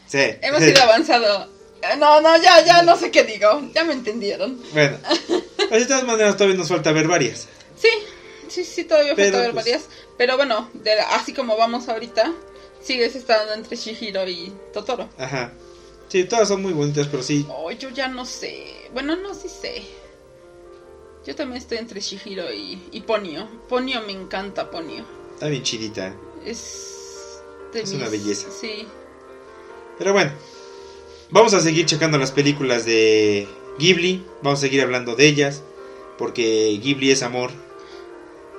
Sí. 0.06 0.20
Hemos 0.40 0.62
ido 0.62 0.82
avanzado. 0.82 1.50
Eh, 1.82 1.96
No, 1.98 2.20
no, 2.22 2.34
ya, 2.40 2.64
ya 2.64 2.82
no 2.82 2.96
sé 2.96 3.10
qué 3.10 3.24
digo. 3.24 3.60
Ya 3.74 3.84
me 3.84 3.92
entendieron. 3.92 4.58
Bueno, 4.72 4.96
pues 5.68 5.80
de 5.82 5.86
todas 5.86 6.04
maneras 6.04 6.34
todavía 6.36 6.56
nos 6.56 6.68
falta 6.68 6.92
ver 6.92 7.06
varias. 7.06 7.46
Sí, 7.76 7.88
sí, 8.48 8.64
sí, 8.64 8.84
todavía 8.84 9.14
Pero, 9.14 9.32
falta 9.32 9.40
ver 9.42 9.52
pues- 9.52 9.64
varias. 9.66 9.82
Pero 10.16 10.36
bueno, 10.38 10.70
de- 10.72 10.98
así 10.98 11.34
como 11.34 11.58
vamos 11.58 11.90
ahorita, 11.90 12.32
sigues 12.82 13.16
estando 13.16 13.52
entre 13.52 13.76
Shihiro 13.76 14.26
y 14.26 14.50
Totoro. 14.72 15.10
Ajá. 15.18 15.52
Sí, 16.08 16.24
todas 16.24 16.48
son 16.48 16.62
muy 16.62 16.72
bonitas, 16.72 17.06
pero 17.08 17.22
sí. 17.22 17.46
Oh, 17.50 17.70
yo 17.70 17.90
ya 17.90 18.08
no 18.08 18.24
sé. 18.24 18.88
Bueno, 18.94 19.14
no, 19.14 19.34
sí 19.34 19.48
sé. 19.50 19.82
Yo 21.26 21.36
también 21.36 21.60
estoy 21.60 21.76
entre 21.78 22.00
Shihiro 22.00 22.50
y, 22.50 22.82
y 22.92 23.00
Ponio. 23.02 23.46
Ponio 23.68 24.00
me 24.00 24.12
encanta, 24.12 24.70
Ponio. 24.70 25.04
Está 25.38 25.50
bien 25.50 25.62
chidita. 25.62 26.16
Es. 26.44 27.38
de 27.72 27.82
Es 27.82 27.92
una 27.92 28.08
belleza. 28.08 28.48
Sí. 28.50 28.88
Pero 29.96 30.12
bueno, 30.12 30.32
vamos 31.30 31.54
a 31.54 31.60
seguir 31.60 31.86
checando 31.86 32.18
las 32.18 32.32
películas 32.32 32.84
de 32.84 33.46
Ghibli. 33.78 34.26
Vamos 34.42 34.58
a 34.58 34.62
seguir 34.62 34.82
hablando 34.82 35.14
de 35.14 35.28
ellas. 35.28 35.62
Porque 36.18 36.76
Ghibli 36.82 37.12
es 37.12 37.22
amor. 37.22 37.52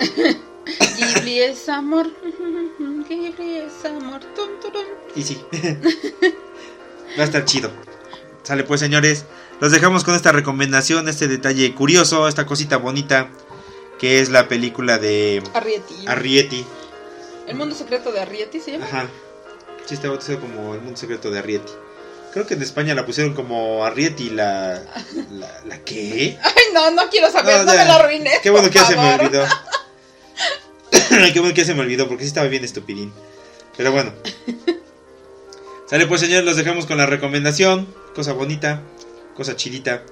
Ghibli 0.00 1.40
es 1.40 1.68
amor. 1.68 2.06
Ghibli 3.10 3.56
es 3.58 3.84
amor. 3.84 4.22
Y 5.14 5.22
sí. 5.22 5.38
Va 7.18 7.24
a 7.24 7.26
estar 7.26 7.44
chido. 7.44 7.70
Sale 8.42 8.64
pues, 8.64 8.80
señores. 8.80 9.26
Los 9.60 9.70
dejamos 9.70 10.02
con 10.02 10.14
esta 10.14 10.32
recomendación, 10.32 11.10
este 11.10 11.28
detalle 11.28 11.74
curioso, 11.74 12.26
esta 12.26 12.46
cosita 12.46 12.78
bonita. 12.78 13.28
Que 14.00 14.20
es 14.20 14.30
la 14.30 14.48
película 14.48 14.98
de 14.98 15.42
Arrietty. 15.54 16.06
Arrietty. 16.06 16.64
El 17.46 17.56
mundo 17.56 17.74
secreto 17.74 18.10
de 18.12 18.20
Arrietty 18.20 18.60
se 18.60 18.72
llama. 18.72 18.86
Ajá. 18.86 19.08
Sí, 19.86 19.94
está 19.94 20.08
bautizado 20.08 20.40
como 20.40 20.74
El 20.74 20.80
Mundo 20.82 20.96
Secreto 20.98 21.30
de 21.30 21.38
Arrietty. 21.40 21.72
Creo 22.32 22.46
que 22.46 22.54
en 22.54 22.62
España 22.62 22.94
la 22.94 23.04
pusieron 23.04 23.34
como 23.34 23.84
Arrietty 23.84 24.30
la... 24.30 24.80
¿La, 25.32 25.60
la 25.66 25.78
qué? 25.84 26.38
Ay, 26.40 26.52
no, 26.72 26.90
no 26.92 27.08
quiero 27.10 27.30
saber. 27.30 27.58
No, 27.58 27.64
No, 27.64 27.74
ya. 27.74 27.80
me 27.80 27.86
lo 27.86 27.92
arruines. 27.94 28.38
Qué 28.40 28.50
bueno 28.50 28.68
por 28.68 28.72
que 28.72 28.78
ya 28.78 28.86
se 28.86 28.96
me 28.96 29.14
olvidó. 29.14 29.44
qué 31.32 31.40
bueno 31.40 31.54
que 31.54 31.60
ya 31.62 31.66
se 31.66 31.74
me 31.74 31.80
olvidó 31.80 32.08
porque 32.08 32.22
sí 32.22 32.28
estaba 32.28 32.46
bien 32.46 32.64
estupidín. 32.64 33.12
Pero 33.76 33.90
bueno. 33.90 34.12
Sale 35.88 36.06
pues 36.06 36.20
señores, 36.20 36.44
los 36.44 36.56
dejamos 36.56 36.86
con 36.86 36.98
la 36.98 37.06
recomendación. 37.06 37.92
Cosa 38.14 38.32
bonita, 38.32 38.80
cosa 39.34 39.56
chidita. 39.56 40.04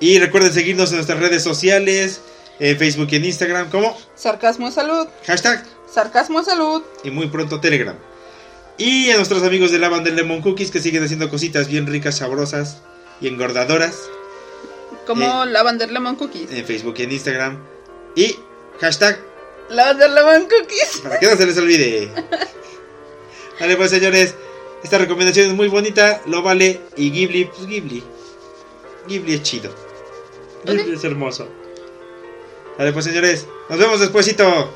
Y 0.00 0.18
recuerden 0.18 0.52
seguirnos 0.52 0.90
en 0.90 0.96
nuestras 0.96 1.18
redes 1.18 1.42
sociales, 1.42 2.20
en 2.58 2.78
Facebook 2.78 3.08
y 3.10 3.16
en 3.16 3.24
Instagram 3.24 3.70
como 3.70 3.96
Sarcasmo 4.14 4.66
de 4.66 4.72
salud. 4.72 5.06
hashtag 5.26 5.64
Sarcasmo 5.92 6.38
de 6.40 6.44
salud. 6.46 6.82
y 7.04 7.10
muy 7.10 7.26
pronto 7.28 7.60
Telegram. 7.60 7.96
Y 8.78 9.10
a 9.10 9.16
nuestros 9.16 9.42
amigos 9.42 9.70
de 9.70 9.78
la 9.78 9.88
banda 9.88 10.10
de 10.10 10.16
Lemon 10.16 10.40
Cookies 10.40 10.70
que 10.70 10.80
siguen 10.80 11.04
haciendo 11.04 11.28
cositas 11.28 11.68
bien 11.68 11.86
ricas, 11.86 12.16
sabrosas 12.18 12.78
y 13.20 13.28
engordadoras 13.28 13.94
Como 15.06 15.44
Eh. 15.44 15.46
Lavender 15.48 15.90
Lemon 15.92 16.16
Cookies. 16.16 16.50
en 16.52 16.64
Facebook 16.64 16.94
y 16.98 17.02
en 17.02 17.12
Instagram. 17.12 17.58
Y 18.16 18.36
hashtag 18.80 19.18
Lavender 19.68 20.10
Lemon 20.10 20.48
Cookies. 20.48 21.00
para 21.02 21.18
que 21.18 21.26
no 21.26 21.36
se 21.36 21.46
les 21.46 21.58
olvide. 21.58 22.10
Vale, 23.60 23.76
pues 23.76 23.90
señores, 23.90 24.34
esta 24.82 24.98
recomendación 24.98 25.50
es 25.50 25.54
muy 25.54 25.68
bonita, 25.68 26.20
lo 26.26 26.42
vale. 26.42 26.80
Y 26.96 27.10
Ghibli, 27.10 27.44
pues 27.44 27.66
Ghibli. 27.66 28.02
Ghibli 29.06 29.34
es 29.34 29.42
chido. 29.42 29.72
Ghibli 30.64 30.94
es 30.94 31.04
hermoso. 31.04 31.46
Vale, 32.78 32.92
pues 32.92 33.04
señores, 33.04 33.46
nos 33.68 33.78
vemos 33.78 34.00
despuesito. 34.00 34.70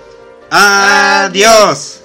Adiós. 0.51 2.01